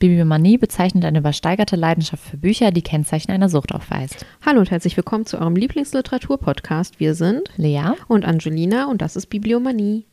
[0.00, 4.24] Bibliomanie bezeichnet eine übersteigerte Leidenschaft für Bücher, die Kennzeichen einer Sucht aufweist.
[4.44, 6.98] Hallo und herzlich willkommen zu eurem Lieblingsliteratur-Podcast.
[6.98, 10.06] Wir sind Lea und Angelina und das ist Bibliomanie.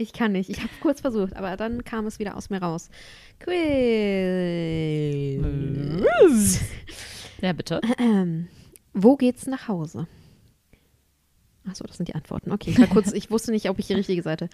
[0.00, 0.48] Ich kann nicht.
[0.48, 2.88] Ich habe kurz versucht, aber dann kam es wieder aus mir raus.
[3.40, 3.54] Quiz.
[7.42, 7.80] Ja, bitte.
[7.98, 8.46] Ähm,
[8.94, 10.06] wo geht's nach Hause?
[11.68, 12.52] Achso, das sind die Antworten.
[12.52, 14.48] Okay, ich war kurz, ich wusste nicht, ob ich die richtige Seite.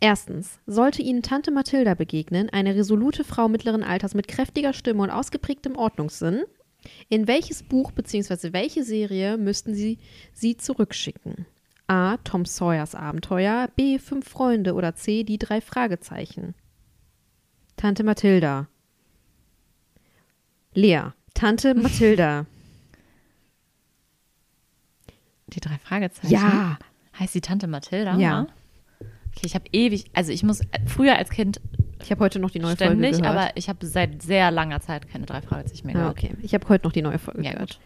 [0.00, 5.10] Erstens, sollte Ihnen Tante Mathilda begegnen, eine resolute Frau mittleren Alters mit kräftiger Stimme und
[5.10, 6.42] ausgeprägtem Ordnungssinn,
[7.08, 8.52] in welches Buch bzw.
[8.52, 9.98] welche Serie müssten Sie
[10.34, 11.46] sie zurückschicken?
[11.86, 12.16] A.
[12.24, 13.98] Tom Sawyers Abenteuer, B.
[13.98, 15.22] Fünf Freunde oder C.
[15.24, 16.54] Die drei Fragezeichen.
[17.76, 18.68] Tante Mathilda.
[20.74, 21.02] Lea.
[21.34, 22.46] Tante Mathilda.
[25.48, 26.32] Die drei Fragezeichen.
[26.32, 26.78] Ja.
[27.18, 28.16] Heißt die Tante Mathilda?
[28.16, 28.46] Ja.
[29.36, 31.60] Okay, ich habe ewig, also ich muss früher als Kind
[32.02, 33.38] Ich habe heute noch die neue ständig, Folge gehört.
[33.48, 36.18] aber ich habe seit sehr langer Zeit keine drei Fragezeichen mehr ah, gehört.
[36.18, 36.34] okay.
[36.42, 37.70] Ich habe heute noch die neue Folge Ja, gehört.
[37.70, 37.80] gut.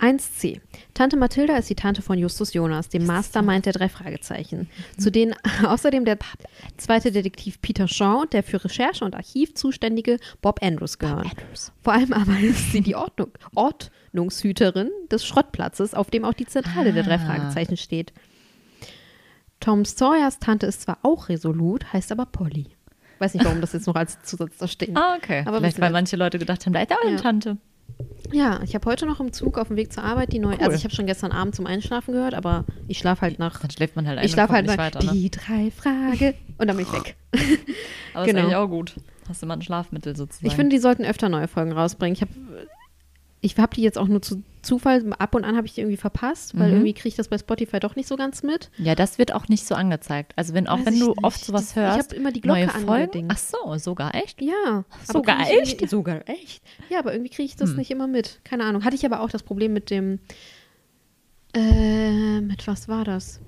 [0.00, 0.60] 1c.
[0.94, 4.60] Tante Mathilda ist die Tante von Justus Jonas, dem Mastermind der drei Fragezeichen.
[4.96, 5.00] Mhm.
[5.00, 5.34] Zu denen
[5.66, 6.18] außerdem der
[6.76, 11.26] zweite Detektiv Peter Shaw und der für Recherche und Archiv zuständige Bob Andrews gehören.
[11.28, 11.72] Andrews.
[11.82, 16.92] Vor allem aber ist sie die Ordnung, Ordnungshüterin des Schrottplatzes, auf dem auch die Zentrale
[16.92, 17.18] der drei Ah.
[17.18, 18.12] Fragezeichen steht.
[19.60, 22.68] Tom Sawyers Tante ist zwar auch resolut, heißt aber Polly.
[23.18, 24.96] Weiß nicht, warum das jetzt noch als Zusatz da steht.
[24.96, 25.42] Ah, okay.
[25.44, 27.20] Aber Vielleicht, weil manche Leute gedacht haben, da ist auch eine Ja.
[27.20, 27.58] Tante.
[28.32, 30.56] Ja, ich habe heute noch im Zug auf dem Weg zur Arbeit die neue.
[30.56, 30.64] Cool.
[30.64, 33.60] Also ich habe schon gestern Abend zum Einschlafen gehört, aber ich schlafe halt nach.
[33.60, 35.02] Dann schläft man halt ein Ich schlafe halt nicht weiter.
[35.02, 35.12] Ne?
[35.12, 37.16] die drei Frage und dann bin ich weg.
[38.14, 38.38] Aber genau.
[38.38, 38.94] ist eigentlich auch gut.
[39.28, 40.46] Hast du mal ein Schlafmittel sozusagen.
[40.46, 42.14] Ich finde, die sollten öfter neue Folgen rausbringen.
[42.14, 42.32] Ich habe
[43.40, 45.96] ich hab die jetzt auch nur zu Zufall, ab und an habe ich die irgendwie
[45.96, 46.74] verpasst, weil Mhm.
[46.74, 48.70] irgendwie kriege ich das bei Spotify doch nicht so ganz mit.
[48.78, 50.32] Ja, das wird auch nicht so angezeigt.
[50.36, 51.24] Also wenn auch Weiß wenn du nicht.
[51.24, 53.30] oft sowas Das- hörst, Ich habe immer die Glocke angedingt.
[53.34, 54.40] Ach so, sogar echt?
[54.42, 54.84] Ja.
[55.04, 55.72] Sogar echt?
[55.72, 56.62] irgendwie- Sogar echt?
[56.88, 57.76] Ja, aber irgendwie kriege ich das Hm.
[57.76, 58.40] nicht immer mit.
[58.44, 58.84] Keine Ahnung.
[58.84, 60.18] Hatte ich aber auch das Problem mit dem.
[61.54, 63.40] Äh, mit was war das?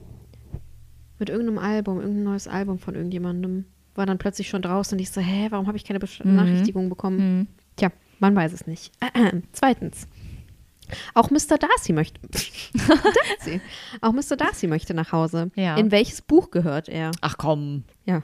[1.18, 3.64] Mit irgendeinem Album, irgendein neues Album von irgendjemandem.
[3.94, 6.22] War dann plötzlich schon draußen und ich so, hä, warum habe ich keine Mhm.
[6.24, 7.18] Benachrichtigung bekommen?
[7.18, 7.46] Hm.
[7.76, 8.92] Tja, man weiß es nicht.
[9.52, 10.08] Zweitens.
[11.14, 11.58] Auch Mr.
[11.58, 12.20] Darcy möchte.
[12.74, 13.60] Darcy.
[14.00, 14.36] Auch Mr.
[14.36, 15.50] Darcy möchte nach Hause.
[15.54, 15.76] Ja.
[15.76, 17.10] In welches Buch gehört er?
[17.20, 17.84] Ach komm.
[18.04, 18.22] Ja.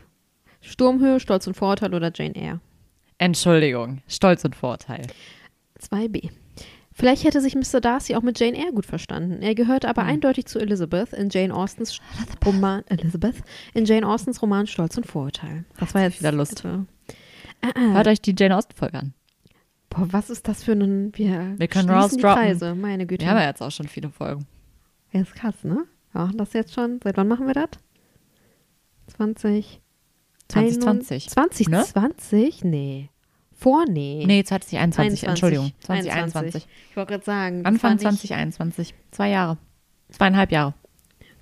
[0.61, 2.61] Sturmhöhe, Stolz und Vorurteil oder Jane Eyre?
[3.19, 4.03] Entschuldigung.
[4.09, 5.07] Stolz und Vorteil.
[5.81, 6.31] 2b.
[6.93, 7.81] Vielleicht hätte sich Mr.
[7.81, 9.41] Darcy auch mit Jane Eyre gut verstanden.
[9.41, 10.09] Er gehört aber Hm.
[10.09, 12.01] eindeutig zu Elizabeth in Jane Austens
[12.45, 13.37] Roman Elizabeth
[13.75, 15.65] in Jane Austens Roman Stolz und Vorurteil.
[15.79, 16.65] Das war jetzt wieder Lust.
[16.65, 19.15] Äh, äh, Hört euch die Jane Austen-Folge an.
[19.91, 22.21] Boah, was ist das für ein wir, Wir können raus die.
[22.21, 23.25] Kreise, meine Güte.
[23.25, 24.47] Wir haben ja jetzt auch schon viele Folgen.
[25.13, 25.85] Ja, ist krass, ne?
[26.13, 27.01] Wir machen das jetzt schon.
[27.03, 27.69] Seit wann machen wir das?
[29.09, 29.81] 20
[30.49, 31.29] 2020.
[31.31, 32.65] 2020?
[32.65, 33.11] Nee.
[33.55, 34.25] Vor, nee.
[34.27, 35.29] Nee, 2021, 21.
[35.29, 35.73] Entschuldigung.
[35.81, 36.67] 2021.
[36.91, 37.65] Ich wollte gerade sagen.
[37.67, 38.95] Anfang war nicht- 2021.
[39.11, 39.59] Zwei Jahre.
[40.11, 40.75] Zweieinhalb Jahre.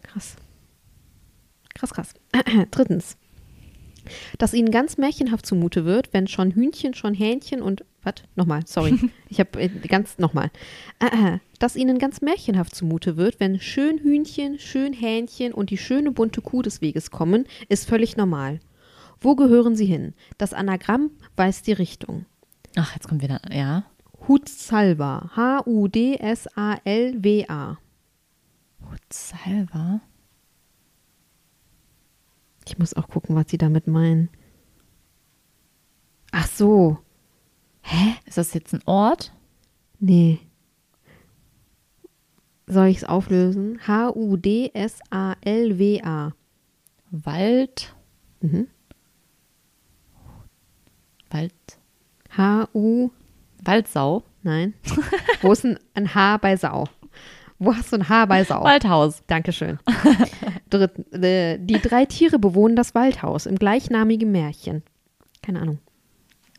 [0.03, 0.37] Krass.
[1.75, 2.15] Krass, krass.
[2.71, 3.17] Drittens.
[4.39, 7.85] Dass ihnen ganz märchenhaft zumute wird, wenn schon Hühnchen, schon Hähnchen und.
[8.07, 8.15] Was?
[8.37, 8.97] Nochmal, sorry.
[9.29, 10.19] Ich habe äh, ganz.
[10.19, 10.53] Nochmal.
[11.59, 16.41] Dass ihnen ganz märchenhaft zumute wird, wenn schön Hühnchen, schön Hähnchen und die schöne bunte
[16.41, 18.61] Kuh des Weges kommen, ist völlig normal.
[19.21, 20.15] Wo gehören sie hin?
[20.39, 22.27] Das Anagramm weist die Richtung.
[22.77, 23.41] Ach, jetzt kommt wieder.
[23.53, 23.87] Ja.
[24.29, 25.31] Hutsalva.
[25.35, 26.19] H-U-D-S-A-L-W-A.
[29.11, 30.01] Salva.
[32.67, 34.29] Ich muss auch gucken, was sie damit meinen.
[36.31, 36.99] Ach so.
[37.89, 38.17] Hä?
[38.25, 39.33] Ist das jetzt ein Ort?
[40.01, 40.41] Nee.
[42.67, 43.79] Soll ich es auflösen?
[43.87, 44.73] H-U-D-S-A-L-W-A.
[47.13, 47.95] Wald.
[48.41, 48.67] Mhm.
[51.31, 51.53] Wald.
[52.37, 53.11] H-U.
[53.63, 54.25] Waldsau.
[54.43, 54.75] Nein.
[55.43, 56.89] Wo ist ein, ein H bei Sau?
[57.61, 58.65] Wo hast du ein H bei Sau?
[58.65, 59.23] Waldhaus.
[59.29, 59.79] Dankeschön.
[60.71, 64.83] Dritt, äh, die drei Tiere bewohnen das Waldhaus im gleichnamigen Märchen.
[65.41, 65.79] Keine Ahnung.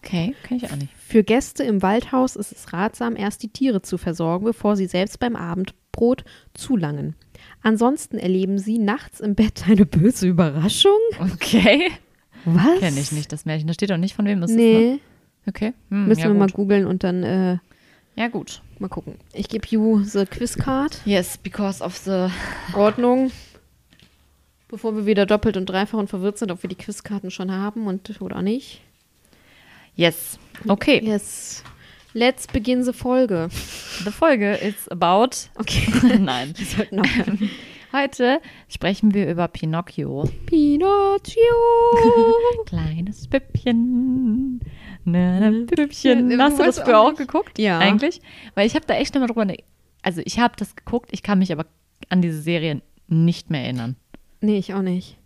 [0.08, 0.94] Okay, kenne ich auch nicht.
[0.98, 5.20] Für Gäste im Waldhaus ist es ratsam, erst die Tiere zu versorgen, bevor sie selbst
[5.20, 6.24] beim Abendbrot
[6.54, 7.16] zulangen.
[7.62, 10.98] Ansonsten erleben sie nachts im Bett eine böse Überraschung.
[11.34, 11.92] Okay.
[12.46, 12.80] Was?
[12.80, 13.68] Kenne ich nicht, das Märchen.
[13.68, 14.56] Da steht doch nicht, von wem das ist.
[14.58, 15.00] Nee, Ne?
[15.48, 15.74] Okay.
[15.90, 16.56] Hm, müssen ja, wir mal gut.
[16.56, 17.58] googeln und dann äh,
[18.16, 18.62] Ja, gut.
[18.80, 19.16] mal gucken.
[19.34, 21.02] Ich gebe you the Quizcard.
[21.06, 22.28] Yes, because of the.
[22.74, 23.32] Ordnung.
[24.70, 27.88] Bevor wir wieder doppelt und dreifach und verwirrt sind, ob wir die Quizkarten schon haben
[27.88, 28.82] und oder nicht.
[29.98, 30.38] Yes.
[30.68, 31.02] Okay.
[31.04, 31.64] Yes.
[32.14, 33.50] Let's begin the Folge.
[34.04, 35.50] The Folge is about.
[35.60, 36.18] Okay.
[36.20, 36.54] Nein.
[36.56, 37.50] Wir sollten aufhören.
[37.94, 40.30] Heute sprechen wir über Pinocchio.
[40.46, 41.42] Pinocchio.
[42.68, 44.60] Kleines Püppchen.
[45.06, 46.30] Na, na, Püppchen.
[46.32, 47.58] Ja, Hast du das früher auch auch geguckt?
[47.58, 47.80] Ja.
[47.80, 48.22] Eigentlich?
[48.56, 49.46] Weil ich habe da echt nochmal drüber.
[49.46, 49.64] ne-
[50.04, 51.66] Also, ich habe das geguckt, ich kann mich aber
[52.10, 53.96] an diese Serie nicht mehr erinnern.
[54.42, 55.18] Nee, ich auch nicht.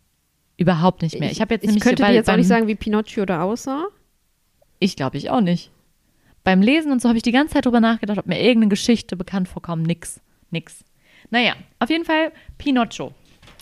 [0.57, 1.31] Überhaupt nicht mehr.
[1.31, 3.85] Ich, habe jetzt ich nämlich könnte dir jetzt auch nicht sagen, wie Pinocchio da aussah.
[4.81, 5.69] Ich glaube, ich auch nicht.
[6.43, 9.15] Beim Lesen und so habe ich die ganze Zeit drüber nachgedacht, ob mir irgendeine Geschichte
[9.15, 9.85] bekannt vorkommt.
[9.85, 10.19] Nix.
[10.49, 10.83] Nix.
[11.29, 13.13] Naja, auf jeden Fall Pinocchio.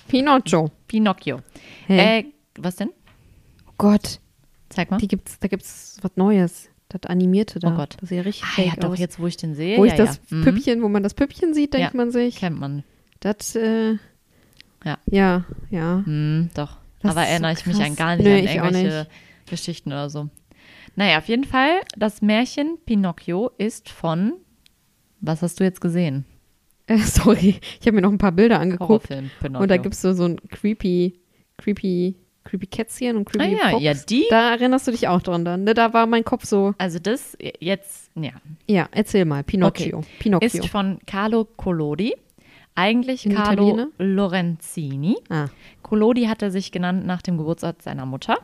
[0.08, 0.72] Pinocchio.
[0.88, 1.42] Pinocchio.
[1.88, 2.20] Hä?
[2.20, 2.26] Äh,
[2.58, 2.92] was denn?
[3.68, 4.22] Oh Gott,
[4.70, 4.98] Zeig mal.
[4.98, 6.70] die gibt's, da gibt's was Neues.
[6.88, 7.74] Das Animierte da.
[7.74, 7.98] Oh Gott.
[8.00, 9.00] Das sieht ja richtig ah, ja, doch, aus.
[9.00, 9.78] jetzt, wo ich den sehe.
[9.78, 10.38] wo ja, ich das ja.
[10.38, 10.44] Mhm.
[10.44, 12.84] Püppchen, wo man das Püppchen sieht, denkt man sich, Kennt man.
[13.20, 13.98] das, äh,
[14.86, 14.98] Ja.
[15.06, 16.02] ja, ja.
[16.06, 16.78] Hm, doch.
[17.02, 19.08] Das Aber ist so erinnere ich mich an gar nicht Nö, an irgendwelche
[19.50, 20.30] Geschichten oder so.
[20.96, 24.34] Naja, auf jeden Fall, das Märchen Pinocchio ist von.
[25.22, 26.26] Was hast du jetzt gesehen?
[26.88, 29.10] Äh, sorry, ich habe mir noch ein paar Bilder angeguckt.
[29.12, 31.20] Und da gibt es so, so ein creepy,
[31.58, 33.84] creepy, creepy Kätzchen und ah, creepy ja, Fox.
[33.84, 34.26] ja, die.
[34.30, 35.64] Da erinnerst du dich auch dran dann.
[35.64, 35.74] Ne?
[35.74, 38.32] Da war mein Kopf so, Also das jetzt, ja,
[38.68, 40.04] ja, erzähl mal, Pinocchio.
[40.20, 40.48] Pinocchio.
[40.48, 42.16] ist von Carlo Collodi.
[42.76, 43.88] Eigentlich Ein Carlo Italiener?
[43.98, 45.18] Lorenzini.
[45.30, 45.48] ah.
[45.82, 48.38] Collodi hatte sich genannt nach dem Geburtsort seiner Mutter.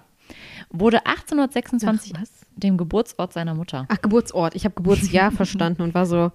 [0.69, 2.23] Wurde 1826 Ach,
[2.55, 3.85] dem Geburtsort seiner Mutter.
[3.89, 4.55] Ach, Geburtsort.
[4.55, 6.31] Ich habe Geburtsjahr verstanden und war so,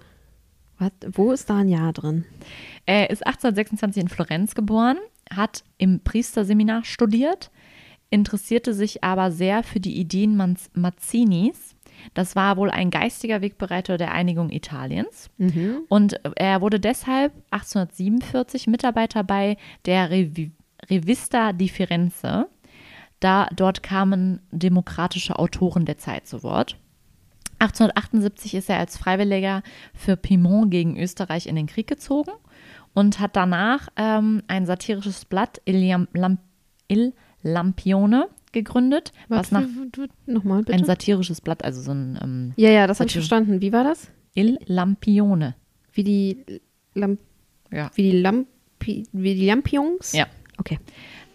[0.77, 2.25] was, wo ist da ein Jahr drin?
[2.85, 4.97] Er ist 1826 in Florenz geboren,
[5.29, 7.51] hat im Priesterseminar studiert,
[8.09, 10.35] interessierte sich aber sehr für die Ideen
[10.73, 11.75] Mazzinis.
[12.13, 15.29] Das war wohl ein geistiger Wegbereiter der Einigung Italiens.
[15.37, 15.81] Mhm.
[15.87, 20.51] Und er wurde deshalb 1847 Mitarbeiter bei der Revi
[20.89, 22.47] Revista di Firenze.
[23.21, 26.75] Da dort kamen demokratische Autoren der Zeit zu Wort.
[27.59, 29.61] 1878 ist er als Freiwilliger
[29.93, 32.31] für Piemont gegen Österreich in den Krieg gezogen
[32.93, 36.39] und hat danach ähm, ein satirisches Blatt Il, Lam Lam
[36.87, 37.13] Il
[37.43, 39.63] Lampione gegründet, was, nach
[40.25, 40.73] Nochmal bitte.
[40.73, 43.61] ein satirisches Blatt, also so ein ähm, ja, ja, das habe ich verstanden.
[43.61, 44.09] Wie war das?
[44.33, 45.55] Il Lampione.
[45.93, 46.43] Wie die,
[46.95, 47.19] Lamp
[47.71, 47.91] Ja.
[47.95, 50.13] wie die, Lampi wie die Lampions?
[50.13, 50.25] Ja.
[50.57, 50.79] Okay.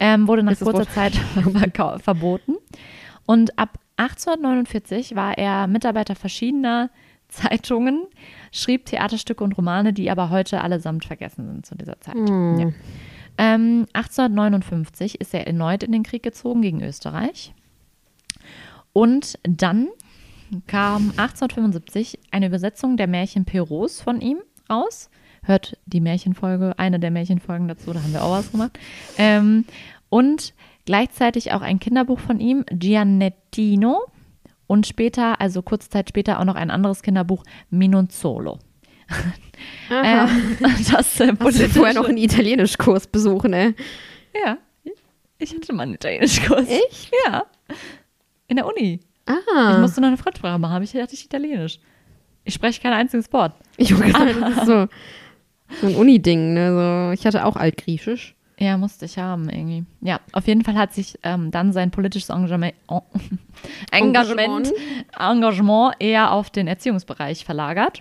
[0.01, 1.15] Ähm, wurde nach Ist kurzer Zeit
[2.03, 2.57] verboten.
[3.27, 6.91] Und ab 1849 war er Mitarbeiter verschiedener
[7.29, 8.07] Zeitungen,
[8.53, 12.15] schrieb Theaterstücke und Romane, die aber heute allesamt vergessen sind zu dieser Zeit.
[12.15, 12.59] Hm.
[12.59, 12.73] Ja.
[13.39, 17.53] Ähm, 1859 ist er erneut in den Krieg gezogen gegen Österreich.
[18.93, 19.89] Und dann
[20.67, 24.39] kam 1875 eine Übersetzung der Märchen Perraults von ihm
[24.71, 25.11] raus.
[25.47, 28.79] Hört die Märchenfolge, eine der Märchenfolgen dazu, da haben wir auch was gemacht.
[29.17, 29.65] Ähm,
[30.09, 30.55] und
[30.85, 34.07] gleichzeitig auch ein Kinderbuch von ihm, Giannettino.
[34.67, 38.59] Und später, also kurze Zeit später, auch noch ein anderes Kinderbuch, Minunzolo.
[39.91, 40.29] Aha.
[40.29, 43.75] Ähm, das äh, Hast du vorher noch einen Italienischkurs besuchen, ey?
[44.45, 44.59] Ja,
[45.39, 46.69] ich hatte mal einen Italienischkurs.
[46.69, 47.13] Echt?
[47.27, 47.45] Ja.
[48.49, 49.01] In der Uni.
[49.27, 49.73] Ah.
[49.73, 51.79] Ich musste noch eine Fremdsprache machen, aber ich hatte ich Italienisch.
[52.45, 53.53] Ich spreche kein einziges Wort.
[53.77, 54.89] Ich sagen, das ist so,
[55.81, 56.73] so ein Uni-Ding, ne?
[56.73, 58.35] So, ich hatte auch Altgriechisch.
[58.59, 59.85] Ja, musste ich haben irgendwie.
[60.01, 62.75] Ja, auf jeden Fall hat sich ähm, dann sein politisches Engagement,
[63.91, 64.73] Engagement,
[65.19, 68.01] Engagement eher auf den Erziehungsbereich verlagert.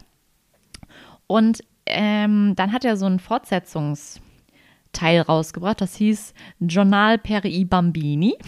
[1.28, 8.36] Und ähm, dann hat er so einen Fortsetzungsteil rausgebracht, das hieß Journal per i Bambini.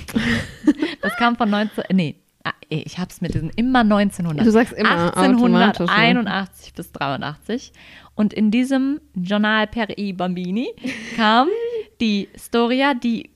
[1.00, 2.16] Das kam von 19, nee,
[2.50, 4.46] ah, ich hab's mit diesen immer 1900.
[4.46, 7.72] Du sagst immer automatisch, 1881 bis 83.
[8.16, 10.70] Und in diesem Journal per i Bambini
[11.16, 11.48] kam
[12.02, 13.30] die Storia di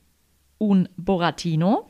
[0.57, 1.89] un Boratino,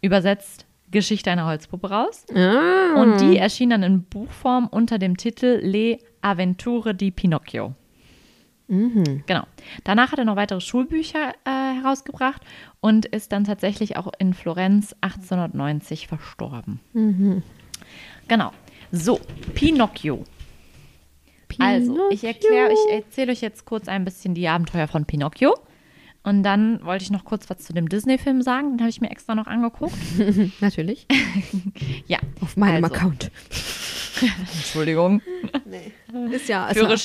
[0.00, 2.26] übersetzt Geschichte einer Holzpuppe raus.
[2.34, 3.00] Ah.
[3.00, 7.74] Und die erschien dann in Buchform unter dem Titel Le Avventure di Pinocchio.
[8.68, 9.24] Mhm.
[9.26, 9.44] Genau.
[9.84, 11.50] Danach hat er noch weitere Schulbücher äh,
[11.82, 12.42] herausgebracht
[12.80, 16.80] und ist dann tatsächlich auch in Florenz 1890 verstorben.
[16.92, 17.42] Mhm.
[18.28, 18.52] Genau.
[18.90, 19.20] So,
[19.54, 20.24] Pinocchio.
[21.58, 25.54] Also, ich erkläre, ich erzähle euch jetzt kurz ein bisschen die Abenteuer von Pinocchio.
[26.24, 28.72] Und dann wollte ich noch kurz was zu dem Disney-Film sagen.
[28.72, 29.94] Den habe ich mir extra noch angeguckt.
[30.60, 31.06] Natürlich.
[32.06, 32.18] Ja.
[32.40, 32.94] Auf meinem Also.
[32.96, 33.30] Account.
[34.54, 35.20] Entschuldigung.
[36.30, 36.96] Ist ja, Für ja,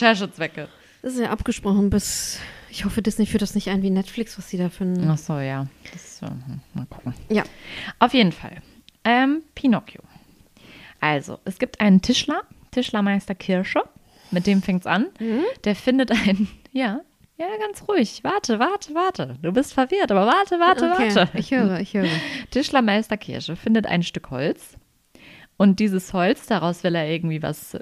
[1.08, 1.14] Recherchezwecke.
[1.14, 2.40] ist ja abgesprochen bis.
[2.70, 5.10] Ich hoffe, Disney führt das nicht ein wie Netflix, was sie da ein.
[5.10, 5.68] Ach so, ja.
[5.92, 6.30] Das, äh,
[6.74, 7.14] mal gucken.
[7.30, 7.44] Ja.
[8.00, 8.58] Auf jeden Fall.
[9.04, 10.02] Ähm, Pinocchio.
[11.00, 13.82] Also, es gibt einen Tischler, Tischlermeister Kirsche,
[14.32, 15.08] mit dem fängt es an.
[15.64, 17.02] Der findet ein, ja,
[17.38, 18.20] Ja, ganz ruhig.
[18.24, 19.38] Warte, warte, warte.
[19.42, 21.16] Du bist verwirrt, aber warte, warte, okay.
[21.16, 21.38] warte.
[21.38, 22.10] Ich höre, ich höre.
[22.52, 24.76] Tischlermeister Kirsche findet ein Stück Holz
[25.56, 27.78] und dieses Holz, daraus will er irgendwie was,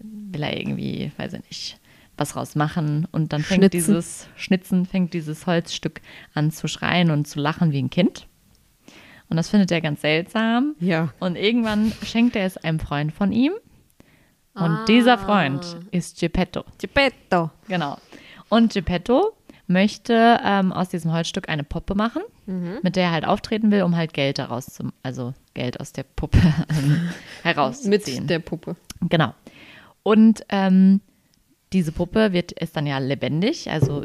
[0.00, 1.80] will er irgendwie, weiß ich nicht,
[2.18, 3.76] was rausmachen und dann fängt Schnitzen.
[3.78, 6.00] dieses Schnitzen, fängt dieses Holzstück
[6.34, 8.26] an zu schreien und zu lachen wie ein Kind.
[9.30, 10.74] Und das findet er ganz seltsam.
[10.80, 11.12] Ja.
[11.20, 13.52] Und irgendwann schenkt er es einem Freund von ihm.
[14.54, 14.84] Und Ah.
[14.88, 16.64] dieser Freund ist Geppetto.
[16.78, 17.50] Geppetto.
[17.68, 17.98] Genau.
[18.48, 19.32] Und Geppetto
[19.66, 22.22] möchte ähm, aus diesem Holzstück eine Puppe machen,
[22.82, 26.04] mit der er halt auftreten will, um halt Geld daraus zu, also Geld aus der
[26.04, 26.38] Puppe
[26.70, 27.10] ähm,
[27.42, 28.20] herauszuziehen.
[28.22, 28.76] Mit der Puppe.
[29.02, 29.34] Genau.
[30.02, 31.02] Und ähm,
[31.72, 33.70] diese Puppe wird ist dann ja lebendig.
[33.70, 34.04] Also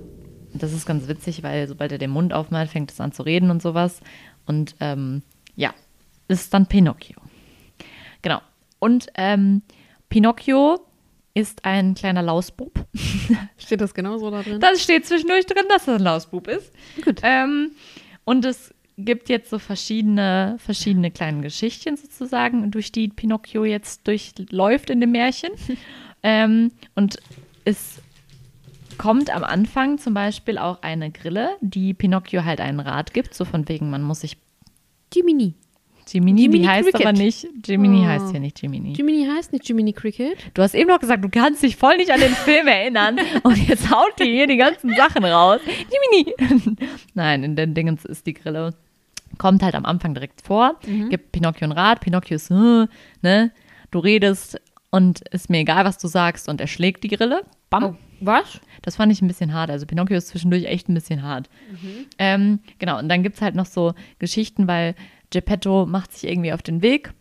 [0.53, 3.50] das ist ganz witzig, weil sobald er den Mund aufmacht, fängt es an zu reden
[3.50, 4.01] und sowas.
[4.46, 5.24] Und ähm,
[5.55, 5.74] ja,
[6.27, 7.20] ist dann Pinocchio.
[8.22, 8.41] Genau.
[8.79, 9.62] Und ähm,
[10.10, 10.79] Pinocchio
[11.34, 12.86] ist ein kleiner Lausbub.
[13.58, 14.60] Steht das genauso da drin?
[14.60, 16.72] Das steht zwischendurch drin, dass er ein Lausbub ist.
[17.03, 17.22] Gut.
[17.24, 17.72] Ähm,
[18.24, 24.89] und es gibt jetzt so verschiedene, verschiedene kleine Geschichten sozusagen, durch die Pinocchio jetzt durchläuft
[24.91, 25.51] in dem Märchen.
[26.24, 27.17] ähm, und
[27.65, 28.01] es
[28.98, 33.43] kommt am Anfang zum Beispiel auch eine Grille, die Pinocchio halt einen Rat gibt, so
[33.46, 34.38] von wegen, man muss sich
[35.13, 35.53] Jiminy.
[36.08, 37.08] Jiminy, Jiminy die heißt Cricket.
[37.08, 38.05] aber nicht, Jiminy Oh.
[38.05, 38.91] heißt hier nicht Jiminy.
[38.93, 40.38] Jiminy heißt nicht Jiminy Cricket.
[40.53, 43.58] Du hast eben noch gesagt, du kannst dich voll nicht an den Film erinnern und
[43.67, 45.62] jetzt haut die hier die ganzen Sachen raus.
[45.65, 46.75] Jiminy!
[47.13, 48.75] Nein, in den Dingens ist die Grille.
[49.38, 50.77] Kommt halt am Anfang direkt vor,
[51.10, 52.01] gibt Pinocchio einen Rat.
[52.01, 52.86] Pinocchio ist, äh,
[53.24, 53.51] ne,
[53.89, 54.60] du redest
[54.93, 57.41] und ist mir egal, was du sagst und er schlägt die Grille.
[57.71, 57.83] Bam.
[57.83, 58.59] Oh, was?
[58.83, 59.71] Das fand ich ein bisschen hart.
[59.71, 61.50] Also Pinocchio ist zwischendurch echt ein bisschen hart.
[62.19, 64.93] Ähm, genau, und dann gibt es halt noch so Geschichten, weil
[65.31, 67.12] Geppetto macht sich irgendwie auf den Weg,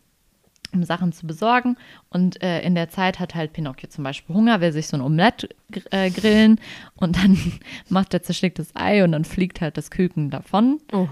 [0.71, 1.75] um Sachen zu besorgen.
[2.09, 5.01] Und äh, in der Zeit hat halt Pinocchio zum Beispiel Hunger, will sich so ein
[5.01, 6.59] Omelett gr- äh, grillen
[6.95, 7.37] und dann
[7.89, 10.79] macht er zerschlägtes Ei und dann fliegt halt das Küken davon.
[10.91, 11.07] Oh.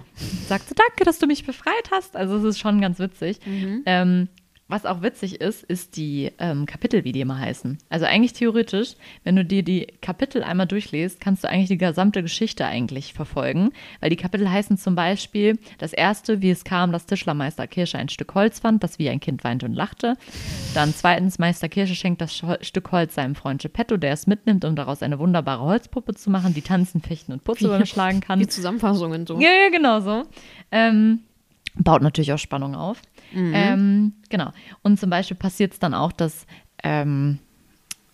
[0.48, 2.16] Sagt so, danke, dass du mich befreit hast.
[2.16, 3.40] Also es ist schon ganz witzig.
[3.88, 4.30] Ähm,
[4.72, 7.78] was auch witzig ist, ist die ähm, Kapitel, wie die immer heißen.
[7.90, 12.22] Also eigentlich theoretisch, wenn du dir die Kapitel einmal durchliest, kannst du eigentlich die gesamte
[12.24, 13.72] Geschichte eigentlich verfolgen.
[14.00, 18.10] Weil die Kapitel heißen zum Beispiel, das erste, wie es kam, dass Tischlermeister Kirsche ein
[18.10, 20.16] Stück Holz fand, das wie ein Kind weinte und lachte.
[20.74, 24.76] Dann zweitens, Meister Kirsche schenkt das Stück Holz seinem Freund Geppetto, der es mitnimmt, um
[24.76, 28.40] daraus eine wunderbare Holzpuppe zu machen, die tanzen, fechten und Putze überschlagen kann.
[28.40, 29.40] Die Zusammenfassungen so.
[29.40, 30.24] Ja, ja, genau so.
[30.72, 31.20] Ähm,
[31.76, 33.02] baut natürlich auch Spannung auf.
[33.34, 34.52] Ähm, genau.
[34.82, 36.46] Und zum Beispiel passiert es dann auch, dass,
[36.84, 37.40] ähm,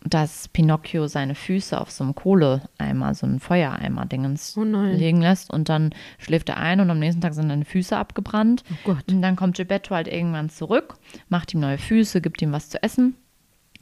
[0.03, 5.69] dass Pinocchio seine Füße auf so einem Kohleeimer, so einem Feuereimer-Dingens Oh legen lässt und
[5.69, 8.63] dann schläft er ein und am nächsten Tag sind seine Füße abgebrannt.
[8.71, 9.03] Oh Gott.
[9.09, 10.95] Und dann kommt Geppetto halt irgendwann zurück,
[11.29, 13.15] macht ihm neue Füße, gibt ihm was zu essen.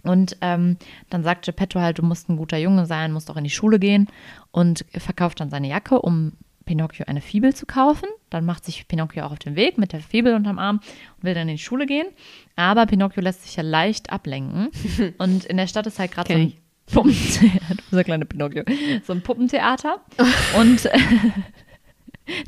[0.04, 0.77] Und ähm,
[1.10, 3.80] dann sagt Geppetto halt, du musst ein guter Junge sein, musst auch in die Schule
[3.80, 4.08] gehen
[4.51, 6.34] und verkauft dann seine Jacke, um
[6.65, 8.07] Pinocchio eine Fibel zu kaufen.
[8.29, 10.79] Dann macht sich Pinocchio auch auf den Weg mit der Fibel unterm Arm
[11.17, 12.07] und will dann in die Schule gehen.
[12.55, 14.69] Aber Pinocchio lässt sich ja leicht ablenken.
[15.17, 16.53] und in der Stadt ist halt gerade so ein.
[16.88, 18.63] Puppentheater, dieser kleine Pinocchio,
[19.05, 20.01] so ein Puppentheater.
[20.60, 21.00] und äh,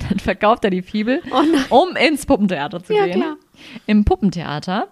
[0.09, 1.43] dann verkauft er die Fibel, Oh
[1.87, 3.19] um ins Puppentheater zu Ja, gehen.
[3.21, 3.37] klar.
[3.87, 4.89] Im Puppentheater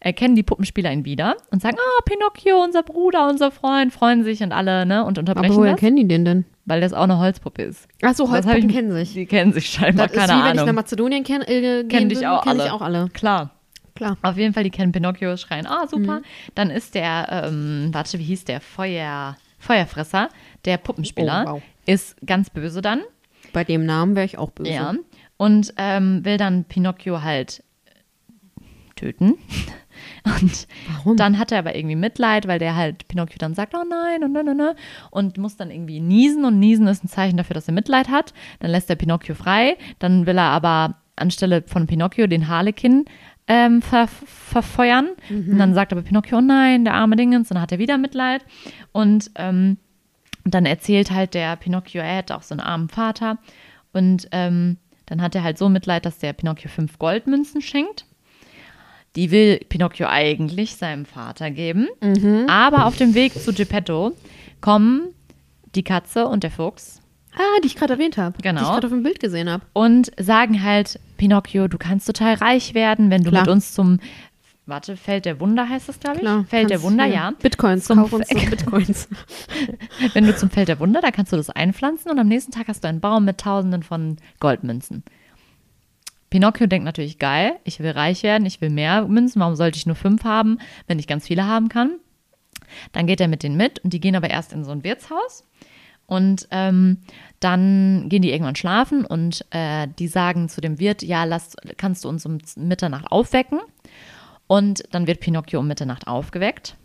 [0.00, 4.42] erkennen die Puppenspieler ihn wieder und sagen, ah, Pinocchio, unser Bruder, unser Freund, freuen sich
[4.42, 6.44] und alle, ne, und Aber unterbrechen woher das, kennen die den denn?
[6.66, 7.88] weil das auch eine Holzpuppe ist.
[8.02, 9.14] Ach so, Holzpuppen ich- kennen sich.
[9.14, 10.74] Die kennen sich scheinbar, Das ist keine wie wenn ich nach Ahnung.
[10.74, 12.66] Mazedonien kenn, äh, Kennen dich auch kenn alle.
[12.66, 13.08] ich auch alle.
[13.14, 13.52] Klar.
[13.94, 14.16] Klar.
[14.22, 15.88] Auf jeden Fall, die kennen Pinocchio, schreien, ah, Mhm.
[15.88, 16.22] super.
[16.54, 18.60] Dann ist der, ähm, warte, wie hieß der?
[18.60, 20.28] Feuer, Feuerfresser,
[20.66, 21.62] der Puppenspieler, Oh, wow.
[21.86, 23.00] ist ganz böse dann.
[23.54, 24.70] Bei dem Namen wäre ich auch böse.
[24.70, 24.94] Ja.
[25.38, 27.62] Und ähm, will dann Pinocchio halt
[28.94, 29.34] töten.
[30.24, 31.16] Und Warum?
[31.16, 34.36] dann hat er aber irgendwie Mitleid, weil der halt Pinocchio dann sagt, oh nein, und,
[34.36, 34.76] und, und,
[35.10, 36.44] und muss dann irgendwie niesen.
[36.44, 38.32] Und niesen ist ein Zeichen dafür, dass er Mitleid hat.
[38.60, 39.76] Dann lässt er Pinocchio frei.
[39.98, 43.04] Dann will er aber anstelle von Pinocchio den Harlekin
[43.48, 45.08] ähm, ver verfeuern.
[45.52, 47.50] Und dann sagt aber Pinocchio, oh nein, der arme Dingens.
[47.50, 48.44] Und dann hat er wieder Mitleid.
[48.92, 49.78] Und ähm,
[50.44, 53.38] dann erzählt halt der Pinocchio, er hätte auch so einen armen Vater.
[53.92, 58.04] Und ähm, dann hat er halt so Mitleid, dass der Pinocchio fünf Goldmünzen schenkt.
[59.16, 61.88] Die will Pinocchio eigentlich seinem Vater geben.
[62.48, 64.12] Aber auf dem Weg zu Geppetto
[64.60, 65.08] kommen
[65.74, 67.00] die Katze und der Fuchs
[67.34, 68.36] Ah, die ich gerade erwähnt habe.
[68.42, 68.58] Genau.
[68.60, 69.64] Die ich gerade auf dem Bild gesehen habe.
[69.72, 73.42] und sagen halt, Pinocchio, du kannst total reich werden, wenn du Klar.
[73.42, 74.00] mit uns zum,
[74.66, 76.22] warte, Feld der Wunder heißt das, glaube ich?
[76.22, 76.44] Klar.
[76.48, 77.32] Feld der Wunder, ja.
[77.40, 79.08] Bitcoins, Zum kauf uns Bitcoins.
[80.14, 82.66] Wenn du zum Feld der Wunder, da kannst du das einpflanzen und am nächsten Tag
[82.66, 85.04] hast du einen Baum mit Tausenden von Goldmünzen.
[86.30, 89.86] Pinocchio denkt natürlich, geil, ich will reich werden, ich will mehr Münzen, warum sollte ich
[89.86, 91.98] nur fünf haben, wenn ich ganz viele haben kann?
[92.92, 95.44] Dann geht er mit denen mit und die gehen aber erst in so ein Wirtshaus
[96.06, 96.98] Und ähm,
[97.38, 102.04] dann gehen die irgendwann schlafen und äh, die sagen zu dem Wirt, ja, lass, kannst
[102.04, 103.60] du uns um Mitternacht aufwecken?
[104.46, 106.76] Und dann wird Pinocchio um Mitternacht aufgeweckt.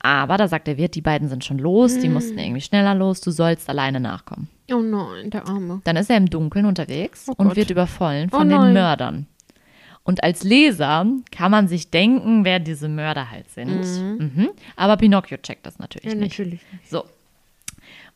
[0.00, 3.20] Aber da sagt der Wirt, die beiden sind schon los, die mussten irgendwie schneller los,
[3.20, 4.48] du sollst alleine nachkommen.
[4.72, 5.80] Oh nein, der Arme.
[5.84, 8.72] Dann ist er im Dunkeln unterwegs Oh und wird überfallen Oh von den nein.
[8.72, 9.26] Mördern.
[10.04, 14.18] Und als Leser kann man sich denken, wer diese Mörder halt sind.
[14.18, 14.48] Mhm.
[14.74, 16.38] Aber Pinocchio checkt das natürlich Ja, nicht.
[16.38, 16.60] natürlich.
[16.90, 17.04] So.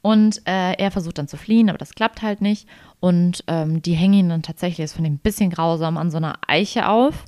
[0.03, 2.69] Und äh, er versucht dann zu fliehen, aber das klappt halt nicht.
[3.01, 6.17] Und ähm, die hängen ihn dann tatsächlich, das finde ich ein bisschen grausam, an so
[6.17, 7.25] einer Eiche auf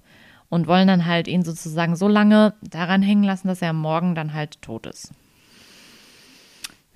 [0.48, 4.14] und wollen dann halt ihn sozusagen so lange daran hängen lassen, dass er am Morgen
[4.14, 5.12] dann halt tot ist.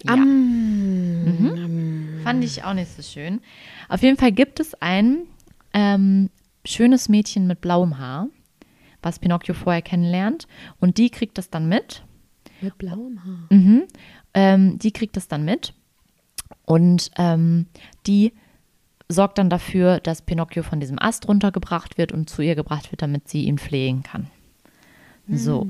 [0.04, 0.16] Ja.
[0.16, 2.21] Mhm.
[2.23, 3.40] Fand ich auch nicht so schön.
[3.88, 5.23] Auf jeden Fall gibt es ein
[5.73, 6.30] ähm,
[6.64, 8.28] schönes Mädchen mit blauem Haar,
[9.02, 10.47] was Pinocchio vorher kennenlernt.
[10.80, 12.04] Und die kriegt das dann mit.
[12.61, 13.47] Mit blauem Haar.
[13.50, 13.85] Mhm.
[14.35, 15.75] Ähm, die kriegt das dann mit.
[16.64, 17.66] Und ähm,
[18.06, 18.32] die
[19.09, 23.02] sorgt dann dafür, dass Pinocchio von diesem Ast runtergebracht wird und zu ihr gebracht wird,
[23.02, 24.28] damit sie ihn pflegen kann.
[25.28, 25.68] So.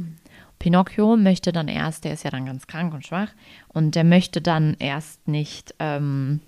[0.62, 3.30] Pinocchio möchte dann erst, der ist ja dann ganz krank und schwach,
[3.68, 6.38] und der möchte dann erst nicht, ähm,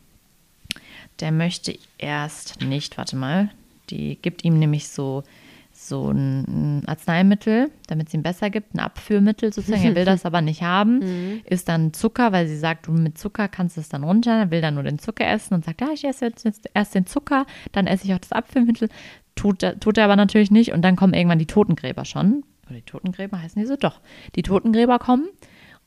[1.21, 3.51] der möchte erst nicht, warte mal,
[3.91, 5.25] die gibt ihm nämlich so,
[5.73, 9.83] so ein Arzneimittel, damit es ihm besser gibt, ein Abführmittel sozusagen.
[9.83, 13.49] Er will das aber nicht haben, ist dann Zucker, weil sie sagt, du mit Zucker
[13.49, 14.31] kannst du es dann runter.
[14.39, 16.95] Er will dann nur den Zucker essen und sagt, ja, ich esse jetzt, jetzt erst
[16.95, 18.89] den Zucker, dann esse ich auch das Abführmittel.
[19.35, 22.45] Tut, er- tut er aber natürlich nicht und dann kommen irgendwann die Totengräber schon.
[22.67, 23.77] Oder die Totengräber heißen die so?
[23.77, 24.01] Doch.
[24.35, 25.29] Die Totengräber kommen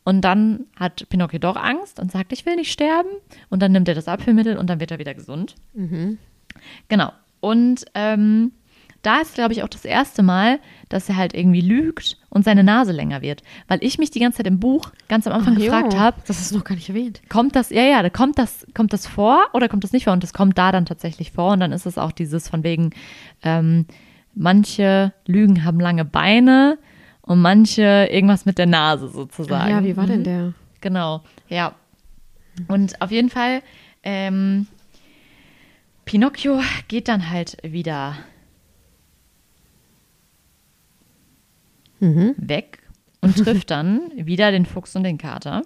[0.04, 3.10] und dann hat Pinocchio doch Angst und sagt, ich will nicht sterben.
[3.50, 5.56] Und dann nimmt er das Abführmittel und dann wird er wieder gesund.
[6.88, 7.12] Genau.
[7.42, 8.54] Und ähm,
[9.02, 12.64] da ist, glaube ich, auch das erste Mal, dass er halt irgendwie lügt und seine
[12.64, 13.42] Nase länger wird.
[13.68, 16.40] Weil ich mich die ganze Zeit im Buch ganz am Anfang Ach, gefragt habe, Das
[16.40, 17.22] ist noch gar nicht erwähnt.
[17.30, 20.14] kommt das, ja, ja, da kommt das, kommt das vor oder kommt das nicht vor?
[20.14, 21.52] Und das kommt da dann tatsächlich vor.
[21.52, 22.92] Und dann ist es auch dieses von wegen,
[23.44, 23.86] ähm,
[24.38, 26.78] manche Lügen haben lange Beine
[27.22, 29.70] und manche irgendwas mit der Nase sozusagen.
[29.70, 30.10] Ja, wie war Mhm.
[30.10, 30.54] denn der?
[30.82, 31.74] Genau, ja.
[32.68, 33.62] Und auf jeden Fall,
[34.04, 34.68] ähm,
[36.06, 38.16] Pinocchio geht dann halt wieder
[42.38, 42.80] weg
[43.22, 45.64] und trifft dann wieder den Fuchs und den Kater.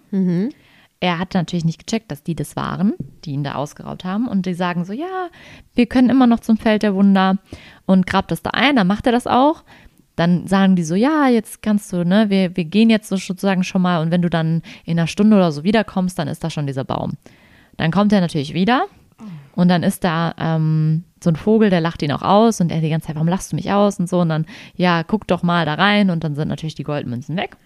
[1.02, 2.94] Er hat natürlich nicht gecheckt, dass die das waren,
[3.26, 4.28] die ihn da ausgeraubt haben.
[4.28, 5.30] Und die sagen so, ja,
[5.76, 7.38] wir können immer noch zum Feld der Wunder
[7.86, 8.76] und grabt das da ein.
[8.76, 9.64] Dann macht er das auch.
[10.16, 13.64] Dann sagen die so, ja, jetzt kannst du, ne, wir, wir gehen jetzt so sozusagen
[13.64, 14.02] schon mal.
[14.02, 16.84] Und wenn du dann in einer Stunde oder so wiederkommst, dann ist da schon dieser
[16.84, 17.14] Baum.
[17.78, 18.86] Dann kommt er natürlich wieder.
[19.56, 22.82] Und dann ist da ähm, so ein Vogel, der lacht ihn auch aus und er
[22.82, 24.22] die ganze Zeit, warum lachst du mich aus und so.
[24.22, 27.58] Und dann, ja, guck doch mal da rein und dann sind natürlich die Goldmünzen weg.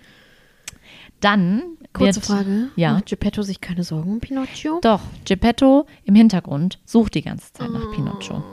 [1.21, 1.61] Dann
[1.95, 2.69] Kurze wird, Frage.
[2.75, 2.93] Ja.
[2.93, 4.79] Macht Geppetto sich keine Sorgen um Pinocchio?
[4.81, 8.43] Doch, Geppetto im Hintergrund sucht die ganze Zeit nach Pinocchio.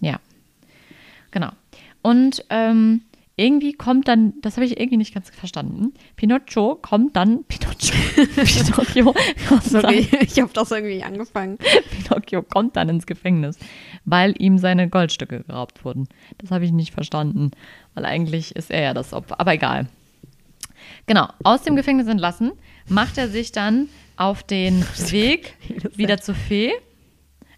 [0.00, 0.18] Ja,
[1.30, 1.50] genau.
[2.02, 3.02] Und ähm,
[3.36, 7.94] irgendwie kommt dann, das habe ich irgendwie nicht ganz verstanden, Pinocchio kommt dann, Pinocchio,
[8.26, 9.14] Pinocchio,
[9.48, 11.58] kommt Sorry, ich habe das irgendwie angefangen.
[11.58, 13.58] Dann, Pinocchio kommt dann ins Gefängnis,
[14.04, 16.08] weil ihm seine Goldstücke geraubt wurden.
[16.38, 17.52] Das habe ich nicht verstanden,
[17.94, 19.88] weil eigentlich ist er ja das Opfer, aber egal.
[21.06, 22.52] Genau, aus dem Gefängnis entlassen,
[22.88, 25.56] macht er sich dann auf den Weg
[25.96, 26.72] wieder zur Fee.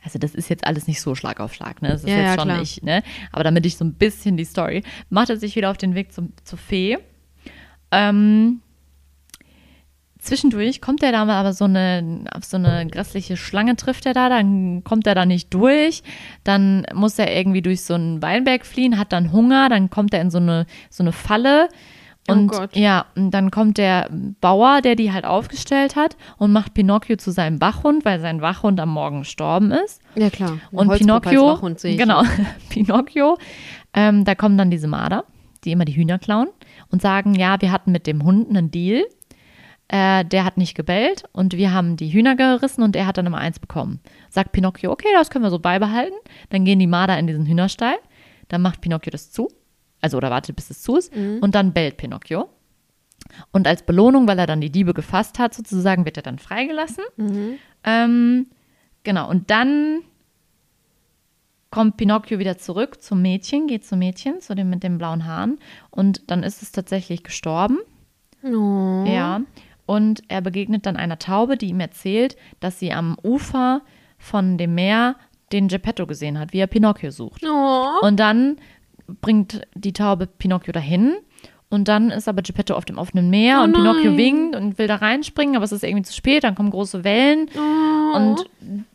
[0.02, 1.88] Also das ist jetzt alles nicht so Schlag auf Schlag, ne?
[1.88, 2.60] Das ist Ja, jetzt ja, schon klar.
[2.60, 3.02] nicht, ne?
[3.32, 6.12] Aber damit ich so ein bisschen die Story, macht er sich wieder auf den Weg
[6.12, 6.98] zum, zur Fee.
[7.90, 8.60] Ähm,
[10.18, 14.28] zwischendurch kommt er da aber so eine, auf so eine grässliche Schlange trifft er da,
[14.28, 16.02] dann kommt er da nicht durch,
[16.44, 20.20] dann muss er irgendwie durch so einen Weinberg fliehen, hat dann Hunger, dann kommt er
[20.20, 21.68] in so eine, so eine Falle
[22.28, 22.74] und Gott.
[22.74, 24.08] ja, und dann kommt der
[24.40, 28.80] Bauer, der die halt aufgestellt hat und macht Pinocchio zu seinem Wachhund, weil sein Wachhund
[28.80, 30.00] am Morgen gestorben ist.
[30.14, 30.58] Ja, klar.
[30.70, 31.98] Und als Pinocchio, Wachhund sehe ich.
[31.98, 32.22] genau,
[32.70, 33.36] Pinocchio,
[33.92, 35.24] ähm, da kommen dann diese Marder,
[35.64, 36.48] die immer die Hühner klauen
[36.90, 39.04] und sagen, ja, wir hatten mit dem Hund einen Deal,
[39.88, 43.26] äh, der hat nicht gebellt und wir haben die Hühner gerissen und er hat dann
[43.26, 44.00] immer eins bekommen.
[44.30, 46.16] Sagt Pinocchio, okay, das können wir so beibehalten.
[46.48, 47.96] Dann gehen die Marder in diesen Hühnerstall,
[48.48, 49.48] dann macht Pinocchio das zu,
[50.04, 52.48] also oder wartet, bis es zu ist und dann bellt Pinocchio.
[53.52, 57.02] Und als Belohnung, weil er dann die Diebe gefasst hat, sozusagen, wird er dann freigelassen.
[57.82, 58.46] Ähm,
[59.02, 60.02] genau, und dann
[61.70, 65.58] kommt Pinocchio wieder zurück zum Mädchen, geht zum Mädchen, zu dem mit den blauen Haaren.
[65.90, 67.78] Und dann ist es tatsächlich gestorben.
[68.44, 69.04] Oh.
[69.06, 69.40] Ja.
[69.86, 73.82] Und er begegnet dann einer Taube, die ihm erzählt, dass sie am Ufer
[74.18, 75.16] von dem Meer
[75.52, 77.44] den Geppetto gesehen hat, wie er Pinocchio sucht.
[77.44, 78.06] Oh.
[78.06, 78.56] Und dann
[79.20, 81.14] bringt die Taube Pinocchio dahin
[81.70, 84.86] Und dann ist aber Geppetto auf dem offenen Meer Oh und Pinocchio winkt und will
[84.86, 88.16] da reinspringen, aber es ist irgendwie zu spät, dann kommen große Wellen Oh.
[88.16, 88.44] und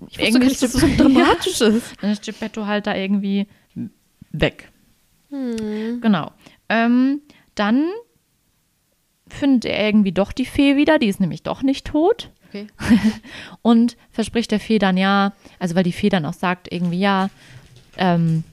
[0.09, 1.93] ich gar nicht, dass es so dramatisch ist.
[2.01, 3.47] dann ist Geppetto halt da irgendwie
[4.31, 4.71] weg.
[5.29, 5.99] Hm.
[6.01, 6.31] Genau.
[6.69, 7.21] Ähm,
[7.55, 7.85] dann
[9.27, 12.31] findet er irgendwie doch die Fee wieder, die ist nämlich doch nicht tot.
[12.47, 12.67] Okay.
[13.61, 17.29] Und verspricht der Fee dann ja, also weil die Fee dann auch sagt, irgendwie, ja,
[17.97, 18.43] ähm,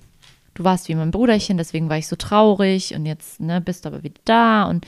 [0.56, 3.90] du warst wie mein Bruderchen, deswegen war ich so traurig und jetzt ne, bist du
[3.90, 4.86] aber wieder da und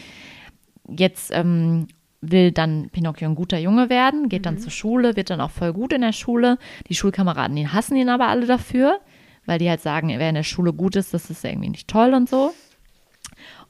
[0.89, 1.87] jetzt ähm,
[2.21, 5.73] will dann Pinocchio ein guter Junge werden, geht dann zur Schule, wird dann auch voll
[5.73, 6.59] gut in der Schule.
[6.89, 8.99] Die Schulkameraden, die hassen ihn aber alle dafür,
[9.47, 12.15] weil die halt sagen, wer in der Schule gut ist, das ist irgendwie nicht toll
[12.15, 12.53] und so.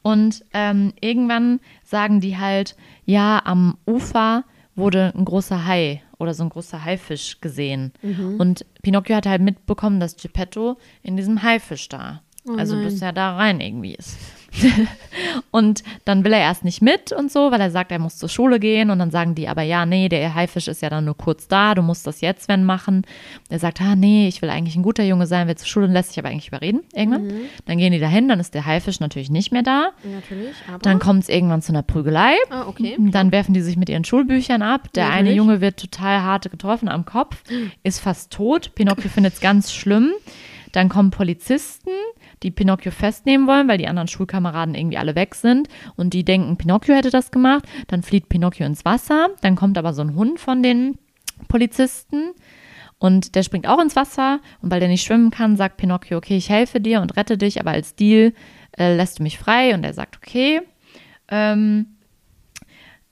[0.03, 4.45] Und ähm, irgendwann sagen die halt, ja, am Ufer
[4.79, 7.93] wurde ein großer Hai oder so ein großer Haifisch gesehen.
[8.39, 12.85] Und Pinocchio hat halt mitbekommen, dass Geppetto in diesem Haifisch da, Oh also nein.
[12.85, 14.17] bis er da rein irgendwie ist.
[15.51, 18.29] und dann will er erst nicht mit und so, weil er sagt, er muss zur
[18.29, 18.91] Schule gehen.
[18.91, 21.75] Und dann sagen die aber, ja, nee, der Haifisch ist ja dann nur kurz da,
[21.75, 23.03] du musst das jetzt, wenn, machen.
[23.49, 25.93] Er sagt, ah, nee, ich will eigentlich ein guter Junge sein, will zur Schule und
[25.93, 27.33] lässt sich aber eigentlich überreden irgendwann.
[27.67, 29.91] Dann gehen die dahin, dann ist der Haifisch natürlich nicht mehr da.
[30.03, 30.79] Natürlich, aber.
[30.79, 32.35] Dann kommt es irgendwann zu einer Prügelei.
[32.51, 32.97] ah, okay.
[32.99, 34.93] Dann werfen die sich mit ihren Schulbüchern ab.
[34.95, 35.29] Der Natürlich.
[35.29, 37.43] eine Junge wird total hart getroffen am Kopf,
[37.83, 38.75] ist fast tot.
[38.75, 40.13] Pinocchio findet es ganz schlimm.
[40.73, 41.91] Dann kommen Polizisten,
[42.43, 45.69] die Pinocchio festnehmen wollen, weil die anderen Schulkameraden irgendwie alle weg sind.
[45.97, 47.65] Und die denken, Pinocchio hätte das gemacht.
[47.89, 49.29] Dann flieht Pinocchio ins Wasser.
[49.41, 50.99] Dann kommt aber so ein Hund von den
[51.49, 52.33] Polizisten.
[52.99, 54.41] Und der springt auch ins Wasser.
[54.61, 57.61] Und weil der nicht schwimmen kann, sagt Pinocchio, okay, ich helfe dir und rette dich,
[57.61, 58.33] aber als Deal
[58.77, 59.75] äh, lässt du mich frei.
[59.75, 60.61] Und er sagt, okay.
[61.29, 61.87] Ähm,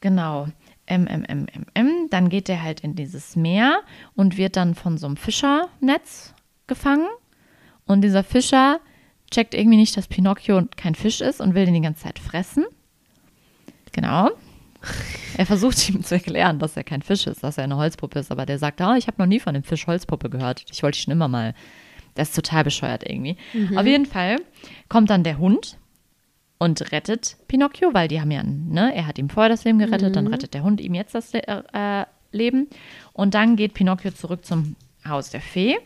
[0.00, 0.46] Genau.
[0.86, 2.06] M, M, M, M, M.
[2.10, 3.80] Dann geht er halt in dieses Meer
[4.14, 6.32] und wird dann von so einem Fischernetz
[6.68, 7.08] gefangen.
[7.86, 8.80] Und dieser Fischer
[9.30, 12.64] checkt irgendwie nicht, dass Pinocchio kein Fisch ist und will den die ganze Zeit fressen.
[13.92, 14.30] Genau.
[15.36, 18.30] Er versucht ihm zu erklären, dass er kein Fisch ist, dass er eine Holzpuppe ist,
[18.30, 20.64] aber der sagt, ah, ich habe noch nie von dem Fisch Holzpuppe gehört.
[20.70, 21.54] Ich wollte schon immer mal.
[22.14, 23.36] Das ist total bescheuert irgendwie.
[23.76, 24.36] Auf jeden Fall
[24.88, 25.76] kommt dann der Hund
[26.58, 30.16] und rettet Pinocchio, weil die haben ja, ne, er hat ihm vorher das Leben gerettet,
[30.16, 32.68] dann rettet der Hund ihm jetzt das Le äh, Leben.
[33.12, 35.76] Und dann geht Pinocchio zurück zum Haus der Fee.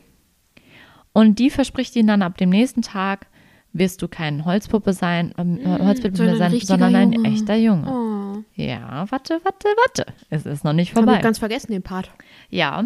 [1.12, 3.26] Und die verspricht ihn dann ab dem nächsten Tag,
[3.72, 7.28] wirst du kein Holzpuppe sein, ähm, Holzpuppe sondern mehr ein sein, sondern ein Junge.
[7.28, 7.88] echter Junge.
[7.90, 10.06] Oh, Ja, warte, warte, warte.
[10.28, 11.16] Es ist noch nicht vorbei.
[11.16, 12.10] ich ganz vergessen, den Part.
[12.48, 12.84] Ja.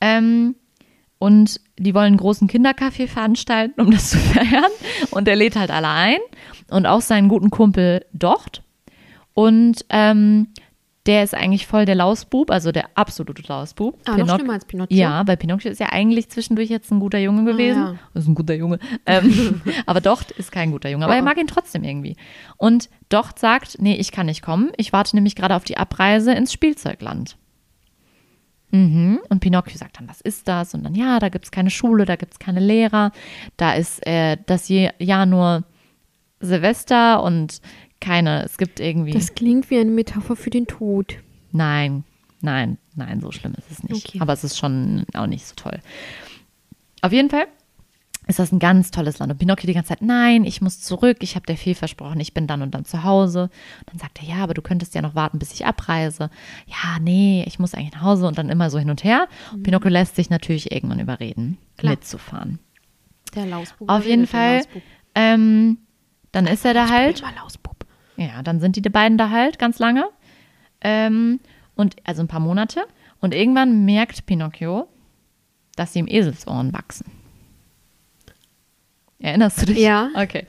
[0.00, 0.54] Ähm,
[1.18, 4.70] und die wollen einen großen Kinderkaffee veranstalten, um das zu feiern.
[5.10, 6.18] Und er lädt halt alle ein.
[6.70, 8.62] Und auch seinen guten Kumpel Docht.
[9.34, 10.48] Und ähm,
[11.08, 13.98] der ist eigentlich voll der Lausbub, also der absolute Lausbub.
[14.04, 14.96] Ah, noch Pinoc- schlimmer als Pinocchio.
[14.96, 17.82] Ja, weil Pinocchio ist ja eigentlich zwischendurch jetzt ein guter Junge gewesen.
[17.82, 17.94] ja.
[18.14, 18.78] Das ist ein guter Junge.
[19.06, 21.04] Ähm, aber Docht ist kein guter Junge.
[21.06, 21.24] Aber er Oh.
[21.24, 22.14] mag ihn trotzdem irgendwie.
[22.58, 24.70] Und Docht sagt, nee, ich kann nicht kommen.
[24.76, 27.36] Ich warte nämlich gerade auf die Abreise ins Spielzeugland.
[28.70, 29.20] Mhm.
[29.30, 30.74] Und Pinocchio sagt dann, was ist das?
[30.74, 33.12] Und dann, ja, da gibt es keine Schule, da gibt es keine Lehrer.
[33.56, 35.64] Da ist äh, das Jahr nur
[36.40, 37.60] Silvester und
[38.00, 39.12] keine, es gibt irgendwie.
[39.12, 41.16] Das klingt wie eine Metapher für den Tod.
[41.52, 42.04] Nein,
[42.40, 44.08] nein, nein, so schlimm ist es nicht.
[44.08, 44.20] Okay.
[44.20, 45.80] Aber es ist schon auch nicht so toll.
[47.02, 47.46] Auf jeden Fall
[48.28, 49.32] ist das ein ganz tolles Land.
[49.32, 52.34] Und Pinocchio die ganze Zeit, nein, ich muss zurück, ich habe der Fee versprochen, ich
[52.34, 53.44] bin dann und dann zu Hause.
[53.44, 56.30] Und dann sagt er, ja, aber du könntest ja noch warten, bis ich abreise.
[56.66, 59.28] Ja, nee, ich muss eigentlich nach Hause und dann immer so hin und her.
[59.52, 61.92] Und Pinocchio lässt sich natürlich irgendwann überreden, Klar.
[61.92, 62.58] mitzufahren.
[63.34, 63.88] Der Lausbub.
[63.90, 64.62] Auf jeden Fall,
[65.14, 65.78] ähm,
[66.30, 67.22] dann ist er da halt.
[68.18, 70.04] Ja, dann sind die beiden da halt ganz lange.
[70.80, 71.40] Ähm,
[71.76, 72.84] und also ein paar Monate.
[73.20, 74.88] Und irgendwann merkt Pinocchio,
[75.76, 77.06] dass ihm Eselsohren wachsen.
[79.20, 79.78] Erinnerst du dich?
[79.78, 80.10] Ja.
[80.14, 80.46] Okay.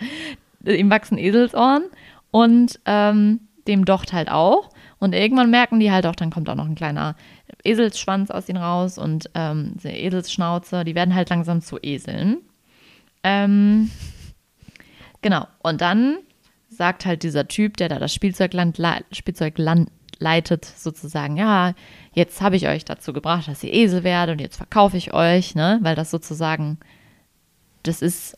[0.65, 1.83] Ihm wachsen Eselsohren
[2.31, 4.69] und ähm, dem Docht halt auch.
[4.99, 7.15] Und irgendwann merken die halt auch, dann kommt auch noch ein kleiner
[7.63, 12.37] Eselsschwanz aus ihnen raus und ähm, diese Eselsschnauze, die werden halt langsam zu Eseln.
[13.23, 13.91] Ähm,
[15.21, 15.47] genau.
[15.61, 16.17] Und dann
[16.79, 18.79] sagt halt dieser Typ, der da das Spielzeugland,
[19.11, 21.73] Spielzeugland leitet, sozusagen, ja,
[22.13, 25.55] jetzt habe ich euch dazu gebracht, dass ihr Esel werdet und jetzt verkaufe ich euch,
[25.55, 25.79] ne?
[25.81, 26.77] Weil das sozusagen,
[27.83, 28.37] das ist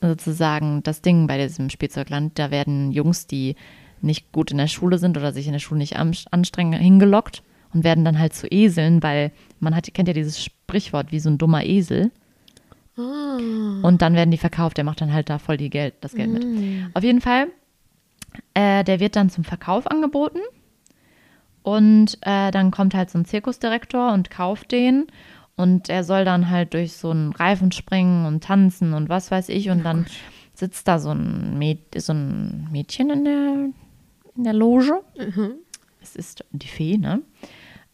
[0.00, 2.38] sozusagen das Ding bei diesem Spielzeugland.
[2.38, 3.56] Da werden Jungs, die
[4.00, 7.42] nicht gut in der Schule sind oder sich in der Schule nicht anstrengen, hingelockt
[7.74, 11.28] und werden dann halt zu Eseln, weil man hat, kennt ja dieses Sprichwort wie so
[11.28, 12.12] ein dummer Esel.
[12.96, 13.38] Ah.
[13.82, 14.76] Und dann werden die verkauft.
[14.76, 16.44] Der macht dann halt da voll die Geld, das Geld mit.
[16.94, 17.48] Auf jeden Fall,
[18.54, 20.40] äh, der wird dann zum Verkauf angeboten.
[21.62, 25.06] Und äh, dann kommt halt so ein Zirkusdirektor und kauft den.
[25.56, 29.50] Und er soll dann halt durch so einen Reifen springen und tanzen und was weiß
[29.50, 29.68] ich.
[29.68, 30.06] Und dann
[30.54, 33.70] sitzt da so ein, Mäd so ein Mädchen in der,
[34.36, 35.02] in der Loge.
[35.18, 35.52] Mhm.
[36.00, 37.20] Es ist die Fee, ne?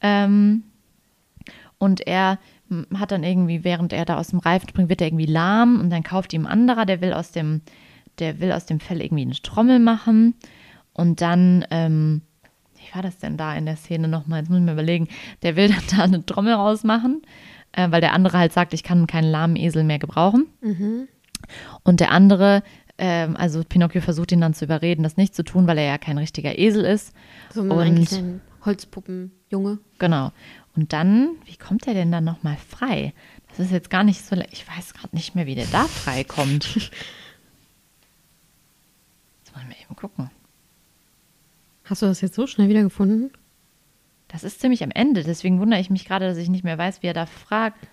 [0.01, 0.63] Ähm,
[1.79, 2.39] und er
[2.95, 5.91] hat dann irgendwie, während er da aus dem Reifen springt, wird er irgendwie lahm und
[5.91, 7.63] dann kauft ihm ein anderer, der will aus dem,
[8.19, 10.35] der will aus dem Fell irgendwie eine Trommel machen.
[10.93, 12.23] Und dann, ähm,
[12.77, 14.41] wie war das denn da in der Szene nochmal?
[14.41, 15.09] Jetzt muss ich mir überlegen.
[15.43, 17.23] Der will dann da eine Trommel rausmachen,
[17.73, 20.47] äh, weil der andere halt sagt, ich kann keinen lahmen Esel mehr gebrauchen.
[20.63, 21.09] Mhm.
[21.85, 22.63] Und der andere,
[22.99, 25.99] ähm, also Pinocchio versucht ihn dann zu überreden, das nicht zu tun, weil er ja
[25.99, 27.13] kein richtiger Esel ist.
[27.53, 29.79] Sondern Und- eigentlich ein Holzpuppenjunge.
[29.99, 30.33] Genau.
[30.75, 33.13] Und dann, wie kommt er denn dann nochmal frei?
[33.49, 36.25] Das ist jetzt gar nicht so, ich weiß gerade nicht mehr, wie der da frei
[36.25, 36.91] kommt.
[39.57, 40.31] Wollen wir eben gucken.
[41.85, 43.31] Hast du das jetzt so schnell wiedergefunden?
[44.29, 47.03] Das ist ziemlich am Ende, deswegen wundere ich mich gerade, dass ich nicht mehr weiß,
[47.03, 47.89] wie er da fragt,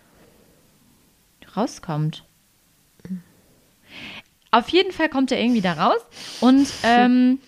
[1.55, 2.25] rauskommt.
[4.51, 6.01] Auf jeden Fall kommt er irgendwie da raus
[6.41, 7.39] und ähm,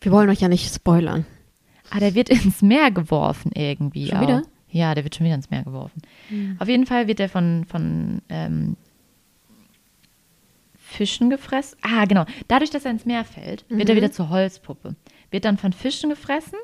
[0.00, 1.26] Wir wollen euch ja nicht spoilern.
[1.90, 4.06] ah, der wird ins Meer geworfen irgendwie.
[4.08, 4.22] Schon auch.
[4.22, 4.42] wieder?
[4.70, 6.00] Ja, der wird schon wieder ins Meer geworfen.
[6.58, 8.76] Auf jeden Fall wird er von, von ähm,
[10.92, 11.78] Fischen gefressen.
[11.82, 12.24] Ah, genau.
[12.48, 14.94] Dadurch, dass er ins Meer fällt, wird er wieder zur Holzpuppe.
[15.30, 16.58] Wird dann von Fischen gefressen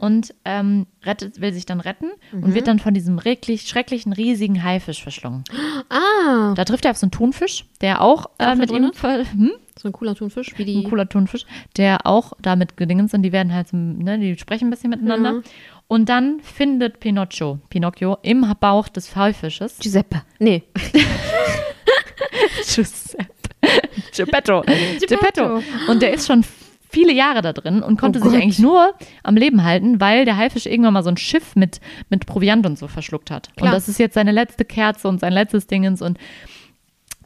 [0.00, 4.64] und ähm, rettet, will sich dann retten und wird dann von diesem reglich, schrecklichen, riesigen
[4.64, 5.44] Haifisch verschlungen.
[5.88, 9.52] Ah, Da trifft er auf so einen Thunfisch, der auch äh, mit ihm hm?
[9.78, 10.78] so ein cooler Thunfisch, wie die.
[10.78, 14.66] ein cooler Thunfisch, der auch damit gedingens und die werden halt, so, ne, die sprechen
[14.66, 15.34] ein bisschen miteinander.
[15.34, 15.42] Mhm.
[15.86, 20.22] Und dann findet Pinocchio, Pinocchio im Bauch des Haifisches Giuseppe.
[20.40, 20.64] Nee.
[22.66, 23.37] Giuseppe.
[24.16, 24.62] Geppetto.
[25.06, 25.62] Geppetto.
[25.88, 26.44] Und der ist schon
[26.90, 30.36] viele Jahre da drin und konnte Oh sich eigentlich nur am Leben halten, weil der
[30.36, 33.54] Haifisch irgendwann mal so ein Schiff mit, mit Proviant und so verschluckt hat.
[33.56, 33.70] Klar.
[33.70, 36.18] Und das ist jetzt seine letzte Kerze und sein letztes Dingens und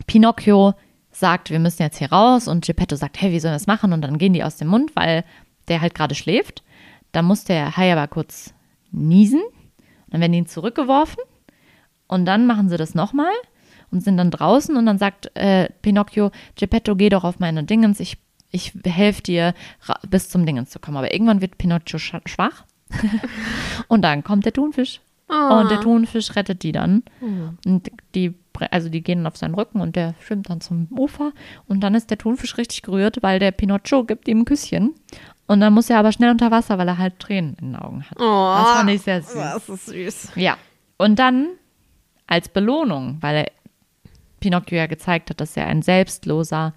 [0.06, 0.74] Pinocchio
[1.12, 3.92] sagt, wir müssen jetzt hier raus und Geppetto sagt, hey, wie sollen wir das machen?
[3.92, 5.24] Und dann gehen die aus dem Mund, weil
[5.68, 6.62] der halt gerade schläft.
[7.12, 8.54] Da muss der Hai aber kurz
[8.90, 9.42] niesen.
[10.10, 11.22] Dann werden die ihn zurückgeworfen
[12.06, 13.32] und dann machen sie das nochmal
[13.92, 18.00] und sind dann draußen und dann sagt äh, Pinocchio, Geppetto, geh doch auf meine Dingens,
[18.00, 18.16] ich,
[18.50, 19.54] ich helfe dir
[20.08, 20.96] bis zum Dingens zu kommen.
[20.96, 22.64] Aber irgendwann wird Pinocchio scha- schwach
[23.88, 25.00] und dann kommt der Thunfisch.
[25.28, 25.60] Ah.
[25.60, 27.02] Und der Thunfisch rettet die dann.
[27.20, 27.58] Mhm.
[27.64, 28.34] Und die,
[28.70, 31.32] also die gehen auf seinen Rücken und der schwimmt dann zum Ufer.
[31.66, 34.94] Und dann ist der Thunfisch richtig gerührt, weil der Pinocchio gibt ihm ein Küsschen.
[35.46, 38.02] Und dann muss er aber schnell unter Wasser, weil er halt Tränen in den Augen
[38.04, 38.18] hat.
[38.20, 39.34] Oh, Das fand ich sehr süß.
[39.34, 40.32] Das ist süß.
[40.36, 40.56] Ja.
[40.98, 41.48] Und dann
[42.26, 43.52] als Belohnung, weil er
[44.42, 46.74] Pinocchio ja gezeigt hat, dass er ein selbstloser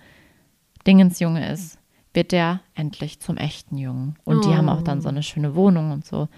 [0.87, 1.77] Dingensjunge ist,
[2.13, 4.15] wird er endlich zum echten Jungen.
[4.23, 6.29] Und die haben auch dann so eine schöne Wohnung und so.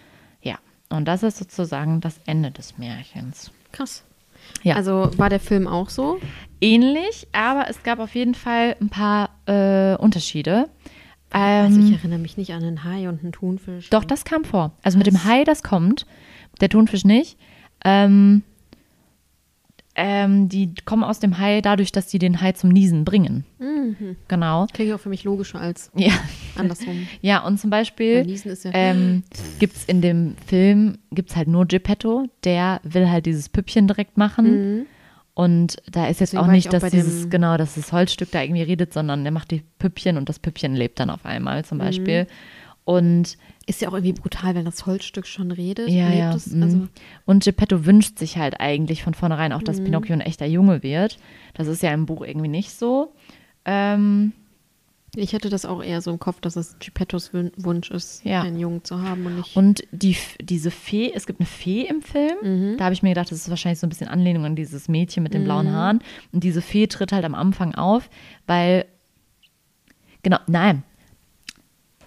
[0.41, 0.57] Ja.
[0.89, 3.51] Und das ist sozusagen das Ende des Märchens.
[3.71, 4.03] Krass.
[4.63, 4.75] Ja.
[4.75, 6.19] Also war der Film auch so?
[6.61, 10.69] Ähnlich, aber es gab auf jeden Fall ein paar äh, Unterschiede.
[11.33, 13.89] Ähm, Also ich erinnere mich nicht an einen Hai und einen Thunfisch.
[13.89, 14.71] Doch, das kam vor.
[14.81, 16.05] Also mit dem Hai, das kommt.
[16.61, 17.37] Der Thunfisch nicht.
[17.83, 18.43] Ähm,
[19.97, 23.43] ähm, die kommen aus dem Hai dadurch, dass die den Hai zum Niesen bringen.
[23.59, 24.15] Mhm.
[24.27, 24.67] Genau.
[24.71, 26.11] Klingt auch für mich logischer als Ja,
[26.55, 27.07] andersrum.
[27.21, 28.71] ja und zum Beispiel ja.
[28.73, 29.23] ähm,
[29.59, 34.17] gibt es in dem Film gibt's halt nur Geppetto, der will halt dieses Püppchen direkt
[34.17, 34.77] machen.
[34.79, 34.85] Mhm.
[35.33, 38.41] Und da ist jetzt Deswegen auch nicht, auch dass dieses, genau, dass das Holzstück da
[38.41, 41.65] irgendwie redet, sondern der macht die Püppchen und das Püppchen lebt dann auf einmal Mhm.
[41.65, 42.27] zum Beispiel.
[42.87, 45.89] Und Ist ja auch irgendwie brutal, wenn das Holzstück schon redet.
[45.89, 46.33] Ja, ja.
[46.33, 46.63] Es, mhm.
[46.63, 46.87] also,
[47.25, 49.65] und Geppetto wünscht sich halt eigentlich von vornherein auch, Mhm.
[49.65, 51.17] dass Pinocchio ein echter Junge wird.
[51.53, 53.11] Das ist ja im Buch irgendwie nicht so.
[53.65, 54.31] Ähm,
[55.17, 58.43] ich hätte das auch eher so im Kopf, dass es Geppettos Wunsch ist, Ja.
[58.43, 59.57] einen Jungen zu haben und nicht.
[59.57, 62.37] und die, diese Fee, es gibt eine Fee im Film.
[62.41, 62.77] Mhm.
[62.77, 65.23] Da habe ich mir gedacht, das ist wahrscheinlich so ein bisschen Anlehnung an dieses Mädchen
[65.23, 65.99] mit den blauen Haaren.
[66.31, 68.09] Und diese Fee tritt halt am Anfang auf,
[68.45, 68.85] weil,
[70.23, 70.83] genau, nein.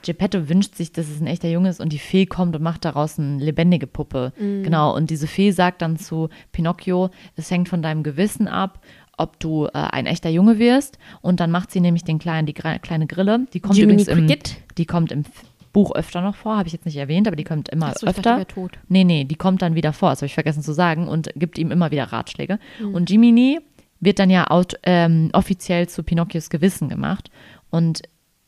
[0.02, 2.84] Geppetto wünscht sich, dass es ein echter Junge ist und die Fee kommt und macht
[2.84, 4.32] daraus eine lebendige Puppe.
[4.38, 8.80] Genau, und diese Fee sagt dann zu Pinocchio, es hängt von deinem Gewissen ab,
[9.20, 10.98] ob du äh, ein echter Junge wirst.
[11.20, 13.46] Und dann macht sie nämlich den kleinen, die kleine Grille.
[13.52, 15.24] Die kommt Jiminy übrigens im, die kommt im
[15.72, 18.06] Buch öfter noch vor, habe ich jetzt nicht erwähnt, aber die kommt immer Ach so,
[18.06, 18.46] ich dachte, öfter.
[18.48, 18.72] tot.
[18.88, 21.58] Nee, nee, die kommt dann wieder vor, das habe ich vergessen zu sagen, und gibt
[21.58, 22.58] ihm immer wieder Ratschläge.
[22.80, 22.94] Mhm.
[22.94, 23.60] Und Jiminy
[24.00, 27.30] wird dann ja aut, ähm, offiziell zu Pinocchios Gewissen gemacht.
[27.70, 28.02] Und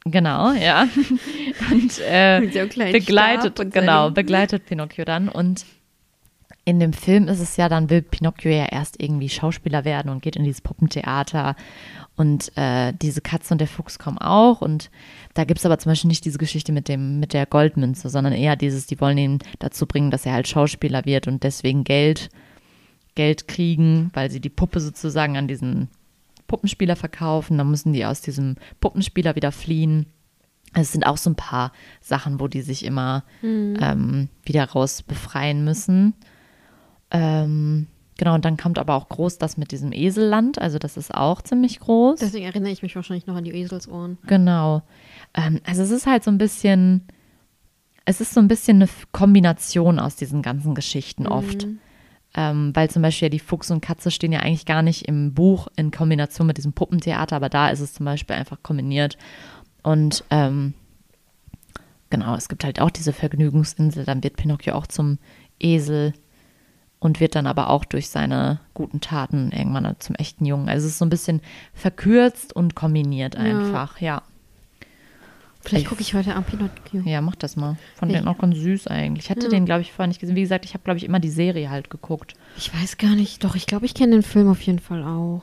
[0.05, 0.89] genau, ja.
[1.71, 2.41] und äh,
[2.93, 5.29] begleitet, und genau, begleitet Pinocchio dann.
[5.29, 5.65] Und
[6.65, 10.23] in dem Film ist es ja, dann will Pinocchio ja erst irgendwie Schauspieler werden und
[10.23, 11.57] geht in dieses Puppentheater.
[12.15, 14.61] Und äh, diese Katze und der Fuchs kommen auch.
[14.61, 14.91] Und
[15.35, 18.33] da gibt es aber zum Beispiel nicht diese Geschichte mit, dem, mit der Goldmünze, sondern
[18.33, 22.29] eher dieses, die wollen ihn dazu bringen, dass er halt Schauspieler wird und deswegen Geld,
[23.15, 25.89] Geld kriegen, weil sie die Puppe sozusagen an diesen
[26.53, 30.05] Puppenspieler verkaufen, dann müssen die aus diesem Puppenspieler wieder fliehen.
[30.75, 35.01] Also Es sind auch so ein paar Sachen, wo die sich immer ähm, wieder raus
[35.03, 36.13] befreien müssen.
[37.11, 37.87] Ähm,
[38.19, 41.41] genau, und dann kommt aber auch groß das mit diesem Eselland, also das ist auch
[41.41, 42.21] ziemlich groß.
[42.21, 44.19] Deswegen erinnere ich mich wahrscheinlich noch an die Eselsohren.
[44.27, 44.83] Genau.
[45.33, 47.07] Ähm, also es ist halt so ein bisschen,
[48.05, 51.67] es ist so ein bisschen eine Kombination aus diesen ganzen Geschichten oft.
[52.35, 55.35] Ähm, weil zum Beispiel ja die Fuchs und Katze stehen ja eigentlich gar nicht im
[55.35, 59.19] Buch in Kombination mit diesem Puppentheater, aber da ist es zum Beispiel einfach kombiniert.
[59.83, 60.73] Und ähm,
[62.09, 65.19] genau, es gibt halt auch diese Vergnügungsinsel, dann wird Pinocchio auch zum
[65.61, 66.15] Esel
[67.01, 70.69] und wird dann aber auch durch seine guten Taten irgendwann zum echten Jungen.
[70.69, 71.41] Also es ist so ein bisschen
[71.75, 74.23] verkürzt und kombiniert einfach, ja.
[75.65, 77.03] Vielleicht Ich- gucke ich heute an Pinocchio.
[77.05, 77.77] Ja, mach das mal.
[77.95, 79.27] Fand Ich- den auch ganz süß eigentlich.
[79.27, 79.49] Ich hatte Ja.
[79.49, 80.35] den, glaube ich, vorher nicht gesehen.
[80.37, 82.35] Wie gesagt, ich habe, glaube ich, immer die Serie halt geguckt.
[82.57, 83.43] Ich weiß gar nicht.
[83.45, 85.43] Doch, ich glaube, ich kenne den Film auf jeden Fall auch.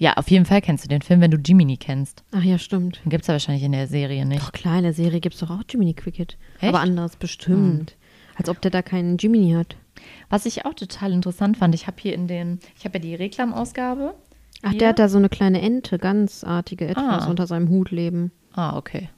[0.00, 2.22] Ja, auf jeden Fall kennst du den Film, wenn du Jiminy kennst.
[2.30, 3.00] Ach ja, stimmt.
[3.04, 4.40] Den gibt es ja wahrscheinlich in der Serie nicht.
[4.42, 6.36] Doch, klar, in der Serie gibt es doch auch Jiminy Cricket.
[6.60, 6.68] Echt?
[6.68, 7.96] Aber anderes bestimmt.
[8.36, 9.74] Als ob der da keinen Jiminy hat.
[10.30, 13.14] Was ich auch total interessant fand, ich habe hier in den, ich habe ja die
[13.16, 14.14] Reklamausgabe.
[14.62, 14.78] Ach, Hier?
[14.78, 17.30] der hat da so eine kleine Ente, ganzartige etwas Ah.
[17.30, 18.30] unter seinem Hut leben.
[18.52, 19.08] Ah, okay.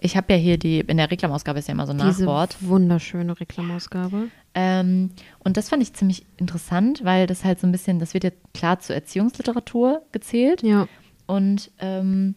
[0.00, 2.56] Ich habe ja hier die, in der Reklamausgabe ist ja immer so ein Diese Nachwort.
[2.60, 4.28] wunderschöne Reklamausgabe.
[4.54, 8.24] Ähm, und das fand ich ziemlich interessant, weil das halt so ein bisschen, das wird
[8.24, 10.62] ja klar zur Erziehungsliteratur gezählt.
[10.62, 10.86] Ja.
[11.26, 12.34] Und ähm,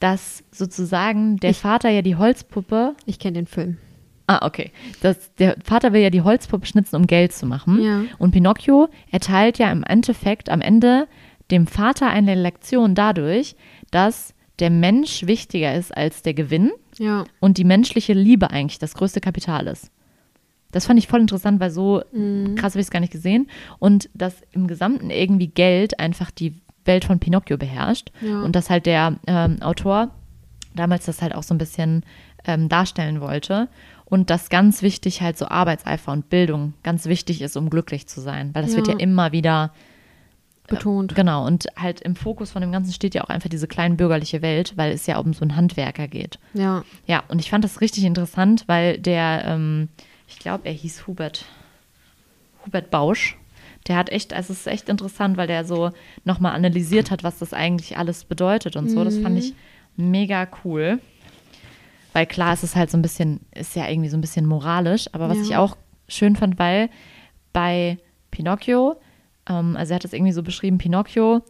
[0.00, 3.78] dass sozusagen der Vater ja die Holzpuppe Ich kenne den Film.
[4.26, 4.72] Ah, okay.
[5.02, 7.82] Das, der Vater will ja die Holzpuppe schnitzen, um Geld zu machen.
[7.82, 8.02] Ja.
[8.18, 11.08] Und Pinocchio erteilt ja im Endeffekt am Ende
[11.50, 13.54] dem Vater eine Lektion dadurch,
[13.90, 17.24] dass der Mensch wichtiger ist als der Gewinn Ja.
[17.40, 19.90] und die menschliche Liebe eigentlich das größte Kapital ist.
[20.70, 22.54] Das fand ich voll interessant, weil so Mhm.
[22.56, 23.48] krass habe ich es gar nicht gesehen.
[23.78, 28.10] Und dass im Gesamten irgendwie Geld einfach die Welt von Pinocchio beherrscht.
[28.20, 28.42] Ja.
[28.42, 30.10] Und dass halt der ähm, Autor
[30.74, 32.04] damals das halt auch so ein bisschen
[32.44, 33.68] ähm, darstellen wollte.
[34.04, 38.20] Und dass ganz wichtig halt so Arbeitseifer und Bildung ganz wichtig ist, um glücklich zu
[38.20, 38.50] sein.
[38.52, 38.94] Weil das wird Ja.
[38.94, 39.72] ja immer wieder
[40.66, 41.14] Betont.
[41.14, 44.72] Genau, und halt im Fokus von dem Ganzen steht ja auch einfach diese kleinbürgerliche Welt,
[44.76, 46.38] weil es ja um so einen Handwerker geht.
[46.54, 46.84] Ja.
[47.06, 49.88] Ja, und ich fand das richtig interessant, weil der, ähm,
[50.26, 51.44] ich glaube, er hieß Hubert,
[52.64, 53.36] Hubert Bausch.
[53.86, 55.90] Der hat echt, also es ist echt interessant, weil der so
[56.24, 59.04] nochmal analysiert hat, was das eigentlich alles bedeutet und so.
[59.04, 59.52] Das fand ich
[59.96, 60.98] mega cool.
[62.14, 65.06] Weil klar, es ist halt so ein bisschen, ist ja irgendwie so ein bisschen moralisch,
[65.12, 65.42] aber was Ja.
[65.44, 65.76] ich auch
[66.08, 66.88] schön fand, weil
[67.52, 67.98] bei
[68.30, 68.96] Pinocchio,
[69.46, 71.42] also er hat es irgendwie so beschrieben, Pinocchio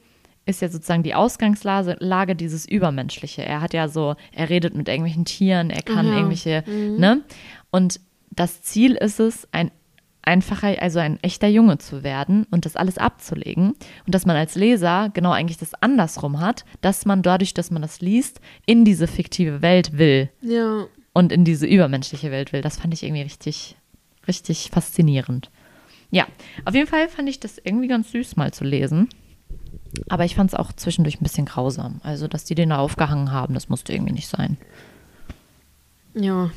[0.46, 3.42] ist ja sozusagen die Ausgangslage Lage dieses Übermenschliche.
[3.44, 6.16] Er hat ja so, er redet mit irgendwelchen Tieren, er kann Ach ja.
[6.16, 6.64] irgendwelche,
[6.98, 7.22] ne?
[7.70, 9.70] Und das Ziel ist es, ein
[10.22, 13.68] einfacher, also ein echter Junge zu werden und das alles abzulegen.
[14.06, 17.82] Und dass man als Leser genau eigentlich das andersrum hat, dass man dadurch, dass man
[17.82, 20.86] das liest, in diese fiktive Welt will Ja.
[21.12, 22.62] und in diese übermenschliche Welt will.
[22.62, 23.76] Das fand ich irgendwie richtig,
[24.26, 25.50] richtig faszinierend.
[26.14, 26.28] Ja,
[26.64, 29.08] auf jeden Fall fand ich das irgendwie ganz süß mal zu lesen.
[30.08, 32.00] Aber ich fand es auch zwischendurch ein bisschen grausam.
[32.04, 34.56] Also, dass die den da aufgehangen haben, das musste irgendwie nicht sein.
[36.14, 36.50] Ja.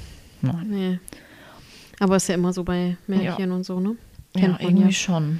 [0.43, 0.67] Nein.
[0.69, 0.99] Nee.
[1.99, 3.95] Aber ist ja immer so bei Märchen und so, ne?
[4.35, 4.91] Ja, Kennt man irgendwie ja.
[4.91, 5.39] schon.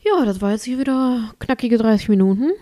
[0.00, 2.52] Ja, das war jetzt hier wieder knackige 30 Minuten.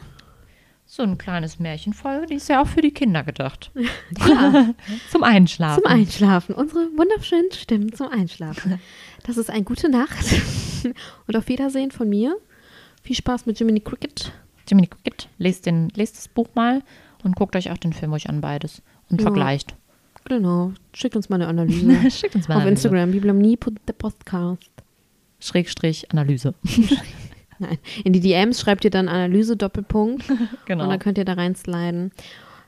[0.95, 3.71] So ein kleines Märchenfolge, die ist ja auch für die Kinder gedacht.
[4.15, 4.75] Klar.
[5.11, 5.83] Zum Einschlafen.
[5.83, 6.55] Zum Einschlafen.
[6.55, 8.79] Unsere wunderschönen Stimmen zum Einschlafen.
[9.23, 10.23] Das ist eine gute Nacht.
[11.27, 12.37] Und auf Wiedersehen von mir.
[13.03, 14.33] Viel Spaß mit Jiminy Cricket.
[14.69, 16.83] Jiminy Cricket, lest, den, lest das Buch mal
[17.25, 19.29] und guckt euch auch den Film ruhig an beides und Ja.
[19.29, 19.75] vergleicht.
[20.27, 20.75] Genau.
[20.93, 22.11] Schickt uns mal eine Analyse.
[22.11, 22.89] Schickt uns mal auf eine Analyse.
[22.89, 23.13] Instagram.
[23.13, 24.71] Biblamnie, der Podcast.
[25.41, 26.53] Schrägstrich Analyse.
[27.63, 27.79] Nein.
[28.05, 30.25] In die DMs schreibt ihr dann Analyse Doppelpunkt.
[30.67, 30.85] genau.
[30.85, 32.11] Und dann könnt ihr da reinsliden.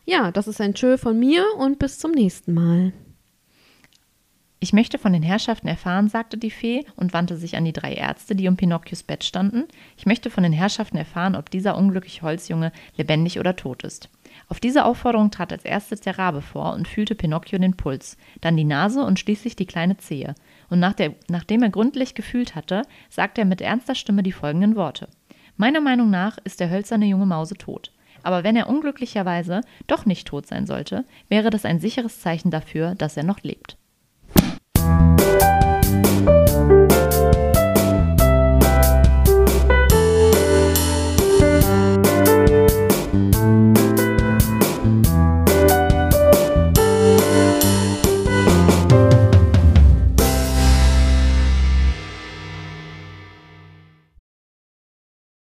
[0.07, 2.92] Ja, das ist ein Tschö von mir und bis zum nächsten Mal.
[4.61, 7.92] Ich möchte von den Herrschaften erfahren, sagte die Fee und wandte sich an die drei
[7.92, 9.64] Ärzte, die um Pinocchios Bett standen.
[9.98, 14.09] Ich möchte von den Herrschaften erfahren, ob dieser unglückliche Holzjunge lebendig oder tot ist.
[14.48, 18.57] Auf diese Aufforderung trat als erstes der Rabe vor und fühlte Pinocchio den Puls, dann
[18.57, 20.34] die Nase und schließlich die kleine Zehe.
[20.70, 24.76] Und nach der, nachdem er gründlich gefühlt hatte, sagte er mit ernster Stimme die folgenden
[24.76, 25.08] Worte.
[25.56, 27.92] Meiner Meinung nach ist der hölzerne junge Mause tot.
[28.22, 32.94] Aber wenn er unglücklicherweise doch nicht tot sein sollte, wäre das ein sicheres Zeichen dafür,
[32.94, 33.76] dass er noch lebt.